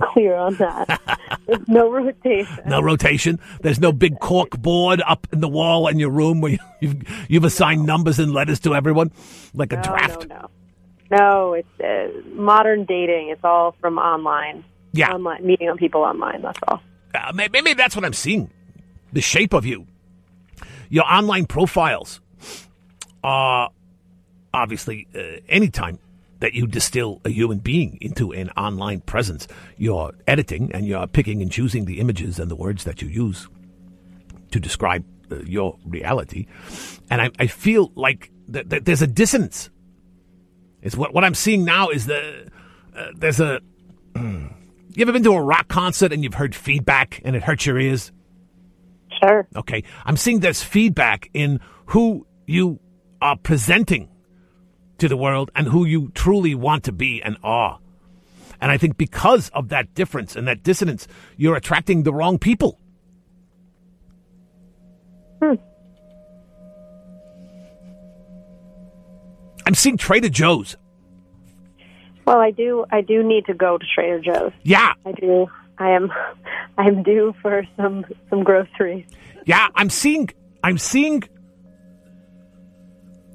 clear 0.00 0.34
on 0.34 0.54
that. 0.56 1.28
There's 1.46 1.68
no 1.68 1.90
rotation. 1.90 2.62
No 2.64 2.80
rotation. 2.80 3.38
There's 3.60 3.78
no 3.78 3.92
big 3.92 4.20
cork 4.20 4.50
board 4.52 5.02
up 5.06 5.26
in 5.32 5.40
the 5.40 5.48
wall 5.48 5.86
in 5.88 5.98
your 5.98 6.10
room 6.10 6.40
where 6.40 6.52
you, 6.52 6.58
you've 6.80 7.26
you've 7.28 7.44
assigned 7.44 7.84
numbers 7.84 8.18
and 8.18 8.32
letters 8.32 8.60
to 8.60 8.74
everyone, 8.74 9.12
like 9.54 9.72
a 9.72 9.76
no, 9.76 9.82
draft. 9.82 10.28
No, 10.28 10.48
no, 11.10 11.18
no. 11.18 11.52
It's 11.52 11.80
uh, 11.80 12.08
modern 12.34 12.84
dating. 12.84 13.28
It's 13.28 13.44
all 13.44 13.76
from 13.80 13.98
online. 13.98 14.64
Yeah. 14.94 15.12
online 15.12 15.46
meeting 15.46 15.68
on 15.70 15.78
people 15.78 16.02
online. 16.02 16.42
That's 16.42 16.58
all. 16.68 16.82
Uh, 17.14 17.32
may- 17.34 17.48
maybe 17.52 17.74
that's 17.74 17.96
what 17.96 18.04
I'm 18.04 18.12
seeing. 18.12 18.50
The 19.12 19.20
shape 19.22 19.52
of 19.52 19.64
you. 19.66 19.86
Your 20.92 21.10
online 21.10 21.46
profiles 21.46 22.20
are 23.24 23.70
obviously 24.52 25.08
uh, 25.14 25.40
anytime 25.48 25.98
that 26.40 26.52
you 26.52 26.66
distill 26.66 27.22
a 27.24 27.30
human 27.30 27.60
being 27.60 27.96
into 28.02 28.32
an 28.32 28.50
online 28.58 29.00
presence, 29.00 29.48
you're 29.78 30.12
editing 30.26 30.70
and 30.74 30.86
you're 30.86 31.06
picking 31.06 31.40
and 31.40 31.50
choosing 31.50 31.86
the 31.86 31.98
images 31.98 32.38
and 32.38 32.50
the 32.50 32.54
words 32.54 32.84
that 32.84 33.00
you 33.00 33.08
use 33.08 33.48
to 34.50 34.60
describe 34.60 35.02
uh, 35.30 35.36
your 35.46 35.78
reality. 35.86 36.44
And 37.10 37.22
I, 37.22 37.30
I 37.38 37.46
feel 37.46 37.90
like 37.94 38.30
th- 38.52 38.68
th- 38.68 38.84
there's 38.84 39.00
a 39.00 39.06
dissonance. 39.06 39.70
It's 40.82 40.94
what, 40.94 41.14
what 41.14 41.24
I'm 41.24 41.34
seeing 41.34 41.64
now 41.64 41.88
is 41.88 42.04
the 42.04 42.48
uh, 42.94 43.12
there's 43.16 43.40
a 43.40 43.60
you 44.14 44.50
ever 44.98 45.12
been 45.12 45.22
to 45.22 45.32
a 45.32 45.42
rock 45.42 45.68
concert 45.68 46.12
and 46.12 46.22
you've 46.22 46.34
heard 46.34 46.54
feedback 46.54 47.22
and 47.24 47.34
it 47.34 47.44
hurts 47.44 47.64
your 47.64 47.78
ears? 47.78 48.12
Sure. 49.22 49.46
Okay. 49.54 49.84
I'm 50.04 50.16
seeing 50.16 50.40
there's 50.40 50.62
feedback 50.62 51.30
in 51.32 51.60
who 51.86 52.26
you 52.46 52.80
are 53.20 53.36
presenting 53.36 54.08
to 54.98 55.08
the 55.08 55.16
world 55.16 55.50
and 55.54 55.68
who 55.68 55.84
you 55.84 56.10
truly 56.14 56.54
want 56.54 56.84
to 56.84 56.92
be 56.92 57.22
and 57.22 57.36
are. 57.42 57.78
And 58.60 58.70
I 58.70 58.78
think 58.78 58.96
because 58.96 59.48
of 59.50 59.70
that 59.70 59.94
difference 59.94 60.36
and 60.36 60.46
that 60.46 60.62
dissonance, 60.62 61.08
you're 61.36 61.56
attracting 61.56 62.04
the 62.04 62.12
wrong 62.12 62.38
people. 62.38 62.78
Hmm. 65.42 65.54
I'm 69.66 69.74
seeing 69.74 69.96
Trader 69.96 70.28
Joe's. 70.28 70.76
Well, 72.24 72.38
I 72.38 72.52
do. 72.52 72.84
I 72.90 73.00
do 73.00 73.22
need 73.22 73.46
to 73.46 73.54
go 73.54 73.78
to 73.78 73.84
Trader 73.94 74.20
Joe's. 74.20 74.52
Yeah. 74.62 74.94
I 75.04 75.12
do. 75.12 75.48
I 75.82 75.90
am. 75.90 76.12
I 76.78 76.86
am 76.86 77.02
due 77.02 77.34
for 77.42 77.66
some 77.76 78.04
some 78.30 78.44
groceries. 78.44 79.04
Yeah, 79.44 79.68
I'm 79.74 79.90
seeing 79.90 80.30
I'm 80.62 80.78
seeing 80.78 81.24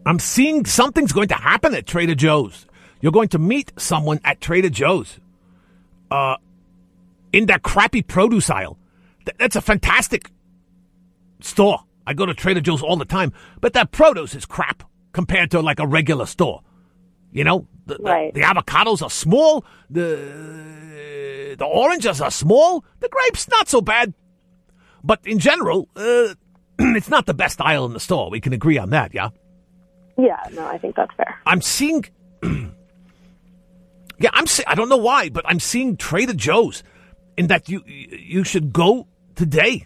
I'm 0.05 0.19
seeing 0.19 0.65
something's 0.65 1.11
going 1.11 1.27
to 1.27 1.35
happen 1.35 1.75
at 1.75 1.85
Trader 1.85 2.15
Joe's. 2.15 2.65
You're 3.01 3.11
going 3.11 3.27
to 3.29 3.39
meet 3.39 3.73
someone 3.77 4.21
at 4.23 4.39
Trader 4.39 4.69
Joe's. 4.69 5.19
Uh, 6.09 6.37
in 7.33 7.47
that 7.47 7.61
crappy 7.63 8.01
produce 8.01 8.49
aisle. 8.49 8.79
Th- 9.25 9.35
that's 9.37 9.57
a 9.57 9.61
fantastic 9.61 10.31
store. 11.41 11.83
I 12.05 12.13
go 12.13 12.25
to 12.25 12.33
Trader 12.33 12.61
Joe's 12.61 12.81
all 12.81 12.95
the 12.95 13.03
time, 13.03 13.33
but 13.59 13.73
that 13.73 13.91
produce 13.91 14.33
is 14.33 14.45
crap 14.45 14.83
compared 15.11 15.51
to 15.51 15.59
like 15.59 15.79
a 15.79 15.85
regular 15.85 16.25
store. 16.25 16.61
You 17.37 17.43
know, 17.43 17.67
the, 17.85 17.95
the- 17.95 18.03
Right. 18.03 18.33
the, 18.33 18.41
avocados 18.41 19.03
are 19.03 19.11
small. 19.11 19.63
The 19.91 21.55
the 21.59 21.65
oranges 21.65 22.19
are 22.19 22.31
small. 22.31 22.83
The 22.99 23.09
grapes 23.09 23.47
not 23.49 23.69
so 23.69 23.79
bad, 23.79 24.13
but 25.03 25.19
in 25.23 25.37
general, 25.37 25.87
uh, 25.95 26.33
it's 26.79 27.09
not 27.09 27.27
the 27.27 27.35
best 27.35 27.61
aisle 27.61 27.85
in 27.85 27.93
the 27.93 27.99
store. 27.99 28.31
We 28.31 28.41
can 28.41 28.53
agree 28.53 28.79
on 28.79 28.89
that, 28.89 29.13
yeah. 29.13 29.29
Yeah, 30.17 30.41
no, 30.53 30.65
I 30.65 30.79
think 30.79 30.95
that's 30.95 31.13
fair. 31.15 31.39
I'm 31.45 31.61
seeing. 31.61 32.05
yeah, 34.19 34.31
I'm. 34.33 34.47
See- 34.47 34.63
I 34.65 34.73
don't 34.73 34.89
know 34.89 34.97
why, 34.97 35.29
but 35.29 35.45
I'm 35.47 35.59
seeing 35.59 35.95
Trader 35.95 36.33
Joe's 36.33 36.81
in 37.37 37.47
that 37.47 37.69
you 37.69 37.83
you 37.85 38.43
should 38.43 38.73
go 38.73 39.07
today 39.35 39.85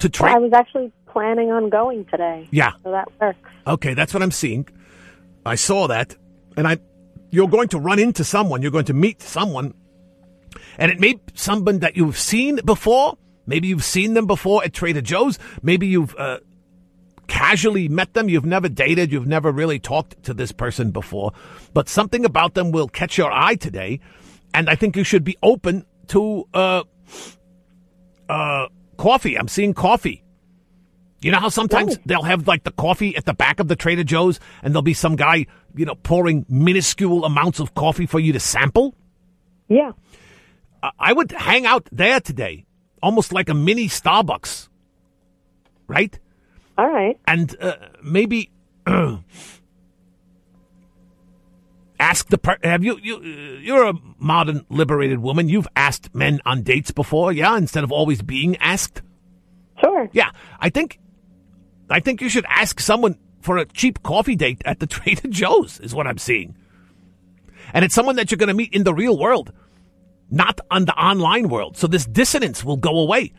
to 0.00 0.08
try 0.10 0.34
I 0.34 0.38
was 0.38 0.52
actually 0.52 0.92
planning 1.06 1.50
on 1.50 1.70
going 1.70 2.04
today. 2.04 2.48
Yeah. 2.50 2.72
So 2.84 2.90
that 2.90 3.08
works. 3.18 3.38
Okay, 3.66 3.94
that's 3.94 4.12
what 4.12 4.22
I'm 4.22 4.30
seeing. 4.30 4.68
I 5.44 5.54
saw 5.56 5.88
that, 5.88 6.16
and 6.56 6.66
I. 6.66 6.78
You're 7.30 7.48
going 7.48 7.68
to 7.68 7.78
run 7.78 7.98
into 7.98 8.24
someone. 8.24 8.60
You're 8.60 8.70
going 8.70 8.84
to 8.86 8.94
meet 8.94 9.22
someone, 9.22 9.72
and 10.76 10.92
it 10.92 11.00
may 11.00 11.14
be 11.14 11.22
someone 11.34 11.78
that 11.78 11.96
you've 11.96 12.18
seen 12.18 12.60
before. 12.64 13.16
Maybe 13.46 13.68
you've 13.68 13.84
seen 13.84 14.12
them 14.14 14.26
before 14.26 14.62
at 14.62 14.74
Trader 14.74 15.00
Joe's. 15.00 15.38
Maybe 15.62 15.86
you've 15.86 16.14
uh, 16.16 16.40
casually 17.28 17.88
met 17.88 18.12
them. 18.12 18.28
You've 18.28 18.44
never 18.44 18.68
dated. 18.68 19.10
You've 19.10 19.26
never 19.26 19.50
really 19.50 19.78
talked 19.78 20.22
to 20.24 20.34
this 20.34 20.52
person 20.52 20.90
before, 20.90 21.32
but 21.72 21.88
something 21.88 22.26
about 22.26 22.52
them 22.52 22.70
will 22.70 22.88
catch 22.88 23.16
your 23.16 23.32
eye 23.32 23.54
today, 23.54 24.00
and 24.52 24.68
I 24.68 24.74
think 24.74 24.94
you 24.94 25.04
should 25.04 25.24
be 25.24 25.38
open 25.42 25.86
to 26.08 26.46
uh, 26.52 26.84
uh, 28.28 28.66
coffee. 28.98 29.38
I'm 29.38 29.48
seeing 29.48 29.72
coffee. 29.72 30.22
You 31.22 31.30
know 31.30 31.38
how 31.38 31.48
sometimes 31.50 31.98
they'll 32.04 32.22
have 32.22 32.48
like 32.48 32.64
the 32.64 32.72
coffee 32.72 33.16
at 33.16 33.24
the 33.24 33.32
back 33.34 33.60
of 33.60 33.68
the 33.68 33.76
Trader 33.76 34.02
Joe's 34.04 34.40
and 34.62 34.74
there'll 34.74 34.82
be 34.82 34.92
some 34.94 35.14
guy, 35.16 35.46
you 35.76 35.84
know, 35.86 35.94
pouring 35.94 36.44
minuscule 36.48 37.24
amounts 37.24 37.60
of 37.60 37.74
coffee 37.74 38.06
for 38.06 38.18
you 38.18 38.32
to 38.32 38.40
sample? 38.40 38.94
Yeah. 39.68 39.92
I- 40.82 40.90
I 40.98 41.12
would 41.12 41.30
hang 41.30 41.64
out 41.64 41.88
there 41.92 42.20
today, 42.20 42.66
almost 43.02 43.32
like 43.32 43.48
a 43.48 43.54
mini 43.54 43.86
Starbucks, 43.88 44.68
right? 45.86 46.18
All 46.76 46.90
right. 46.90 47.16
And 47.28 47.54
uh, 47.60 47.76
maybe 48.02 48.50
ask 52.00 52.28
the 52.28 52.38
per- 52.38 52.58
have 52.64 52.82
you 52.82 52.98
you 53.02 53.20
you're 53.22 53.84
a 53.88 53.94
modern 54.18 54.64
liberated 54.68 55.20
woman. 55.20 55.48
You've 55.48 55.68
asked 55.76 56.14
men 56.14 56.40
on 56.44 56.62
dates 56.62 56.90
before, 56.90 57.32
yeah, 57.32 57.56
instead 57.56 57.84
of 57.84 57.92
always 57.92 58.22
being 58.22 58.56
asked. 58.56 59.02
Sure. 59.80 60.08
Yeah, 60.12 60.30
I 60.58 60.68
think 60.70 60.98
I 61.90 62.00
think 62.00 62.20
you 62.20 62.28
should 62.28 62.46
ask 62.48 62.80
someone 62.80 63.18
for 63.40 63.58
a 63.58 63.66
cheap 63.66 64.02
coffee 64.02 64.36
date 64.36 64.62
at 64.64 64.80
the 64.80 64.86
Trader 64.94 65.28
Joe's 65.28 65.80
is 65.80 65.94
what 65.94 66.06
I'm 66.06 66.18
seeing. 66.18 66.56
And 67.72 67.84
it's 67.84 67.94
someone 67.94 68.16
that 68.16 68.30
you're 68.30 68.38
going 68.38 68.48
to 68.48 68.54
meet 68.54 68.72
in 68.72 68.84
the 68.84 68.94
real 68.94 69.18
world, 69.18 69.52
not 70.30 70.60
on 70.70 70.84
the 70.84 70.94
online 70.94 71.48
world. 71.48 71.76
So 71.76 71.86
this 71.86 72.06
dissonance 72.06 72.64
will 72.64 72.76
go 72.76 72.98
away. 72.98 73.32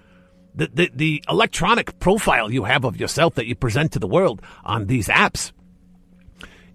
The, 0.56 0.70
the 0.72 0.92
the 0.94 1.24
electronic 1.28 1.98
profile 2.00 2.52
you 2.52 2.66
have 2.66 2.86
of 2.86 3.00
yourself 3.00 3.34
that 3.36 3.48
you 3.48 3.56
present 3.56 3.92
to 3.94 4.00
the 4.00 4.06
world 4.06 4.40
on 4.64 4.86
these 4.86 5.08
apps 5.08 5.52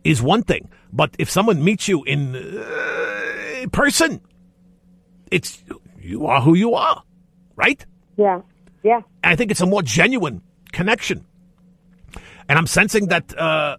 is 0.03 0.21
one 0.21 0.43
thing, 0.43 0.69
but 0.93 1.15
if 1.17 1.31
someone 1.31 1.63
meets 1.63 1.87
you 1.87 2.03
in 2.03 2.35
uh, 2.35 3.67
person, 3.71 4.21
it's 5.31 5.63
you 6.01 6.27
are 6.27 6.41
who 6.41 6.55
you 6.55 6.75
are, 6.75 7.05
right? 7.55 7.85
Yeah. 8.17 8.41
Yeah. 8.83 9.03
I 9.23 9.37
think 9.37 9.53
it's 9.53 9.61
a 9.61 9.67
more 9.67 9.83
genuine 9.83 10.43
connection. 10.73 11.25
And 12.49 12.59
I'm 12.59 12.67
sensing 12.67 13.09
that 13.09 13.37
uh, 13.39 13.77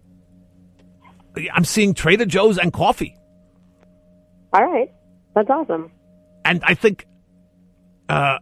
I'm 1.54 1.66
seeing 1.66 1.94
Trader 1.94 2.26
Joe's 2.26 2.58
and 2.58 2.72
coffee. 2.72 3.16
All 4.54 4.66
right. 4.66 4.92
That's 5.36 5.50
awesome. 5.50 5.92
And 6.46 6.62
I 6.64 6.74
think 6.74 7.06
uh, 8.08 8.40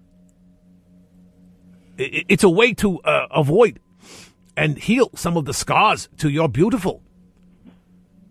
it's 1.98 2.44
a 2.44 2.50
way 2.50 2.74
to 2.76 3.00
uh, 3.02 3.28
avoid 3.32 3.80
and 4.56 4.78
heal 4.78 5.10
some 5.16 5.38
of 5.38 5.46
the 5.46 5.54
scars 5.54 6.10
to 6.18 6.30
your 6.30 6.50
beautiful. 6.50 7.04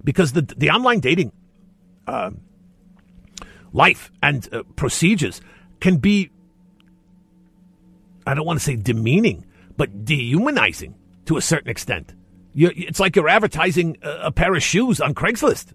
Because 0.03 0.33
the, 0.33 0.43
the 0.43 0.71
online 0.71 1.01
dating 1.01 1.33
uh, 2.07 2.31
life 3.73 4.11
and 4.23 4.49
uh, 4.53 4.63
procedures 4.77 5.41
can 5.81 5.97
be, 5.99 6.31
I 8.27 8.35
don't 8.35 8.47
want 8.47 8.59
to 8.59 8.65
say 8.65 8.77
demeaning, 8.77 9.47
but 9.77 10.05
dehumanizing 10.05 10.95
to 11.27 11.37
a 11.37 11.43
certain 11.43 11.71
extent. 11.71 12.15
you 12.55 12.71
it's 12.75 12.99
like 13.01 13.15
you're 13.17 13.29
advertising 13.29 13.97
a, 14.03 14.27
a 14.27 14.33
pair 14.33 14.55
of 14.55 14.63
shoes 14.63 15.01
on 15.01 15.15
Craigslist. 15.15 15.73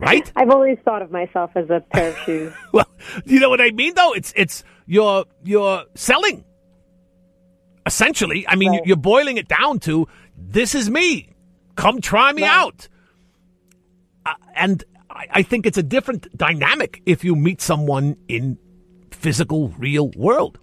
Right? 0.00 0.30
I've 0.36 0.50
always 0.50 0.78
thought 0.84 1.02
of 1.02 1.10
myself 1.10 1.50
as 1.56 1.68
a 1.70 1.80
pair 1.92 2.10
of 2.10 2.18
shoes. 2.18 2.52
Well, 2.72 2.86
you 3.24 3.40
know 3.40 3.48
what 3.50 3.60
I 3.60 3.70
mean, 3.72 3.94
though. 3.94 4.12
It's 4.12 4.32
it's 4.36 4.62
you're 4.86 5.24
you're 5.42 5.84
selling. 5.94 6.44
Essentially, 7.84 8.46
I 8.46 8.54
mean, 8.54 8.70
Right. 8.72 8.86
you're 8.86 8.96
boiling 8.96 9.38
it 9.38 9.48
down 9.48 9.80
to 9.80 10.06
this 10.36 10.74
is 10.74 10.88
me. 10.90 11.30
Come 11.74 12.00
try 12.00 12.32
me 12.32 12.44
out. 12.44 12.88
Uh, 14.26 14.34
and 14.54 14.84
I, 15.10 15.26
I 15.30 15.42
think 15.42 15.64
it's 15.66 15.78
a 15.78 15.82
different 15.82 16.36
dynamic 16.36 17.02
if 17.06 17.24
you 17.24 17.34
meet 17.34 17.60
someone 17.60 18.16
in 18.28 18.58
physical, 19.10 19.68
real 19.78 20.10
world. 20.16 20.58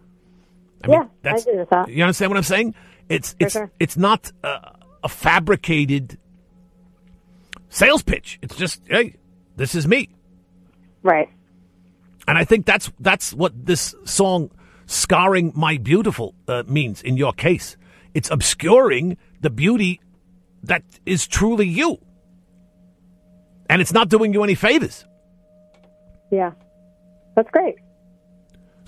I 0.86 0.91
Yeah, 1.24 1.32
I 1.32 1.36
agree 1.36 1.58
with 1.58 1.69
that. 1.69 1.89
You 1.89 2.04
understand 2.04 2.32
what 2.32 2.38
I'm 2.38 2.43
saying? 2.43 2.76
It's 3.10 3.36
it's 3.39 3.54
sure. 3.54 3.71
it's 3.80 3.98
not 3.98 4.32
uh, 4.43 4.71
a 5.04 5.10
fabricated 5.10 6.17
sales 7.69 8.04
pitch. 8.04 8.39
It's 8.41 8.56
just 8.56 8.82
hey, 8.88 9.15
this 9.56 9.76
is 9.76 9.88
me. 9.88 10.10
Right. 11.04 11.30
And 12.28 12.38
I 12.38 12.45
think 12.45 12.65
that's 12.65 12.91
that's 13.00 13.34
what 13.34 13.65
this 13.65 13.93
song 14.06 14.52
"Scarring 14.88 15.54
My 15.56 15.78
Beautiful" 15.78 16.34
uh, 16.48 16.63
means 16.67 17.02
in 17.02 17.17
your 17.17 17.34
case. 17.34 17.78
It's 18.13 18.32
obscuring 18.32 19.17
the 19.41 19.50
beauty 19.50 20.00
that 20.63 20.84
is 21.06 21.28
truly 21.28 21.67
you, 21.67 22.00
and 23.69 23.82
it's 23.82 23.93
not 23.93 24.10
doing 24.10 24.34
you 24.34 24.43
any 24.43 24.56
favors. 24.56 25.06
Yeah. 26.32 26.52
That's 27.36 27.50
great. 27.52 27.76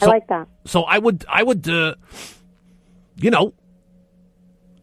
I 0.02 0.06
So- 0.06 0.12
like 0.12 0.28
that. 0.28 0.48
So 0.66 0.84
I 0.84 0.98
would 0.98 1.26
I 1.30 1.44
would 1.44 1.68
uh, 1.70 1.96
you 3.16 3.32
know 3.32 3.54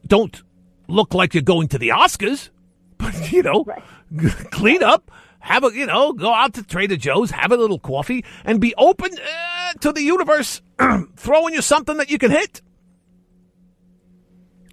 don't 0.07 0.42
look 0.88 1.14
like 1.14 1.35
you're 1.35 1.42
going 1.42 1.68
to 1.68 1.79
the 1.79 1.88
Oscars, 1.90 2.50
but 2.98 3.33
you 3.33 3.42
know 3.42 3.64
clean 4.50 4.83
up. 4.83 5.11
Have 5.40 5.62
a, 5.62 5.70
you 5.74 5.85
know, 5.85 6.14
go 6.14 6.33
out 6.33 6.55
to 6.55 6.62
Trader 6.62 6.96
Joe's, 6.96 7.31
have 7.31 7.53
a 7.53 7.57
little 7.59 7.79
coffee, 7.79 8.24
and 8.46 8.62
be 8.62 8.74
open 8.79 9.11
uh, 9.12 9.72
to 9.81 9.92
the 9.92 10.00
universe 10.00 10.62
throwing 11.16 11.53
you 11.53 11.61
something 11.61 11.98
that 11.98 12.09
you 12.11 12.16
can 12.16 12.31
hit. 12.31 12.62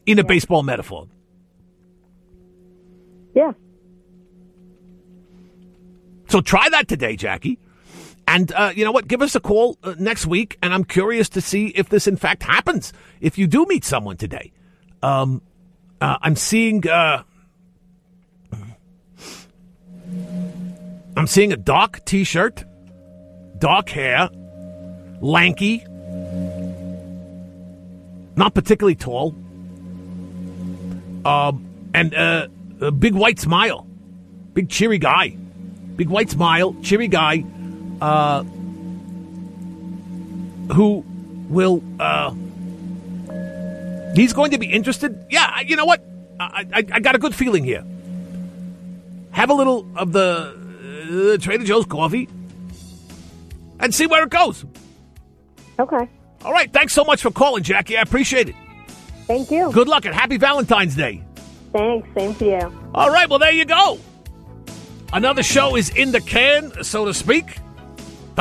In 0.05 0.17
a 0.17 0.23
baseball 0.23 0.63
metaphor. 0.63 1.07
Yeah. 3.35 3.51
So 6.29 6.39
try 6.39 6.69
that 6.69 6.87
today, 6.87 7.17
Jackie. 7.17 7.59
And 8.31 8.49
uh, 8.53 8.71
you 8.73 8.85
know 8.85 8.93
what? 8.93 9.09
Give 9.09 9.21
us 9.21 9.35
a 9.35 9.41
call 9.41 9.77
uh, 9.83 9.95
next 9.99 10.25
week, 10.25 10.57
and 10.63 10.73
I'm 10.73 10.85
curious 10.85 11.27
to 11.29 11.41
see 11.41 11.67
if 11.75 11.89
this 11.89 12.07
in 12.07 12.15
fact 12.15 12.43
happens. 12.43 12.93
If 13.19 13.37
you 13.37 13.45
do 13.45 13.65
meet 13.67 13.83
someone 13.83 14.15
today, 14.15 14.53
um, 15.03 15.41
uh, 15.99 16.15
I'm 16.21 16.37
seeing 16.37 16.87
uh, 16.87 17.23
I'm 21.17 21.27
seeing 21.27 21.51
a 21.51 21.57
dark 21.57 22.05
T-shirt, 22.05 22.63
dark 23.59 23.89
hair, 23.89 24.29
lanky, 25.19 25.83
not 28.37 28.53
particularly 28.53 28.95
tall, 28.95 29.35
um, 31.25 31.65
and 31.93 32.15
uh, 32.15 32.47
a 32.79 32.91
big 32.91 33.13
white 33.13 33.41
smile, 33.41 33.85
big 34.53 34.69
cheery 34.69 34.99
guy, 34.99 35.35
big 35.97 36.07
white 36.07 36.29
smile, 36.29 36.73
cheery 36.81 37.09
guy, 37.09 37.43
uh, 38.01 38.43
who 40.73 41.05
will 41.49 41.83
uh, 41.99 42.33
he's 44.15 44.33
going 44.33 44.51
to 44.51 44.57
be 44.57 44.67
interested. 44.67 45.25
Yeah, 45.29 45.61
you 45.61 45.75
know 45.75 45.85
what? 45.85 46.03
I, 46.39 46.65
I, 46.73 46.77
I 46.91 46.99
got 46.99 47.15
a 47.15 47.19
good 47.19 47.35
feeling 47.35 47.63
here. 47.63 47.85
Have 49.31 49.49
a 49.49 49.53
little 49.53 49.87
of 49.95 50.11
the 50.11 51.35
uh, 51.37 51.41
Trader 51.41 51.63
Joe's 51.63 51.85
coffee 51.85 52.27
and 53.79 53.93
see 53.93 54.07
where 54.07 54.23
it 54.23 54.29
goes. 54.29 54.65
Okay. 55.79 56.09
All 56.43 56.51
right, 56.51 56.71
thanks 56.73 56.93
so 56.93 57.03
much 57.03 57.21
for 57.21 57.31
calling, 57.31 57.63
Jackie. 57.63 57.97
I 57.97 58.01
appreciate 58.01 58.49
it. 58.49 58.55
Thank 59.27 59.51
you. 59.51 59.71
Good 59.71 59.87
luck 59.87 60.05
and 60.05 60.13
happy 60.13 60.37
Valentine's 60.37 60.95
Day. 60.95 61.23
Thanks. 61.71 62.07
Same 62.15 62.35
to 62.35 62.45
you. 62.45 62.81
All 62.93 63.09
right, 63.09 63.29
well, 63.29 63.39
there 63.39 63.51
you 63.51 63.65
go. 63.65 63.99
Another 65.13 65.43
show 65.43 65.75
is 65.75 65.89
in 65.89 66.11
the 66.11 66.21
can, 66.21 66.83
so 66.83 67.05
to 67.05 67.13
speak. 67.13 67.57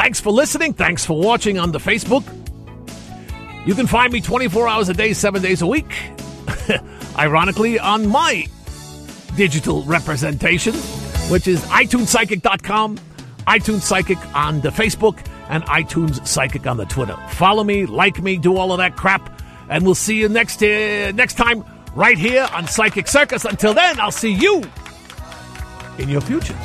Thanks 0.01 0.19
for 0.19 0.31
listening. 0.33 0.73
Thanks 0.73 1.05
for 1.05 1.21
watching 1.21 1.59
on 1.59 1.73
the 1.73 1.79
Facebook. 1.79 2.25
You 3.67 3.75
can 3.75 3.87
find 3.87 4.11
me 4.11 4.23
24 4.23 4.67
hours 4.67 4.89
a 4.89 4.95
day, 4.95 5.13
seven 5.13 5.43
days 5.43 5.61
a 5.61 5.67
week. 5.67 5.95
Ironically, 7.19 7.79
on 7.79 8.09
my 8.09 8.47
digital 9.37 9.83
representation, 9.83 10.73
which 11.29 11.47
is 11.47 11.61
iTuneSpsychic.com, 11.65 12.97
iTunes 13.47 13.83
Psychic 13.83 14.17
on 14.35 14.63
the 14.63 14.71
Facebook, 14.71 15.23
and 15.51 15.65
iTunes 15.65 16.27
Psychic 16.27 16.67
on 16.67 16.79
the 16.79 16.87
Twitter. 16.87 17.19
Follow 17.33 17.63
me, 17.63 17.85
like 17.85 18.23
me, 18.23 18.39
do 18.39 18.57
all 18.57 18.73
of 18.73 18.79
that 18.79 18.97
crap, 18.97 19.43
and 19.69 19.85
we'll 19.85 19.95
see 19.95 20.19
you 20.19 20.31
next 20.31 20.63
uh, 20.63 21.13
next 21.15 21.35
time 21.35 21.63
right 21.95 22.17
here 22.17 22.49
on 22.55 22.67
Psychic 22.67 23.07
Circus. 23.07 23.45
Until 23.45 23.75
then, 23.75 24.01
I'll 24.01 24.11
see 24.11 24.33
you 24.33 24.63
in 25.99 26.09
your 26.09 26.23
future. 26.23 26.57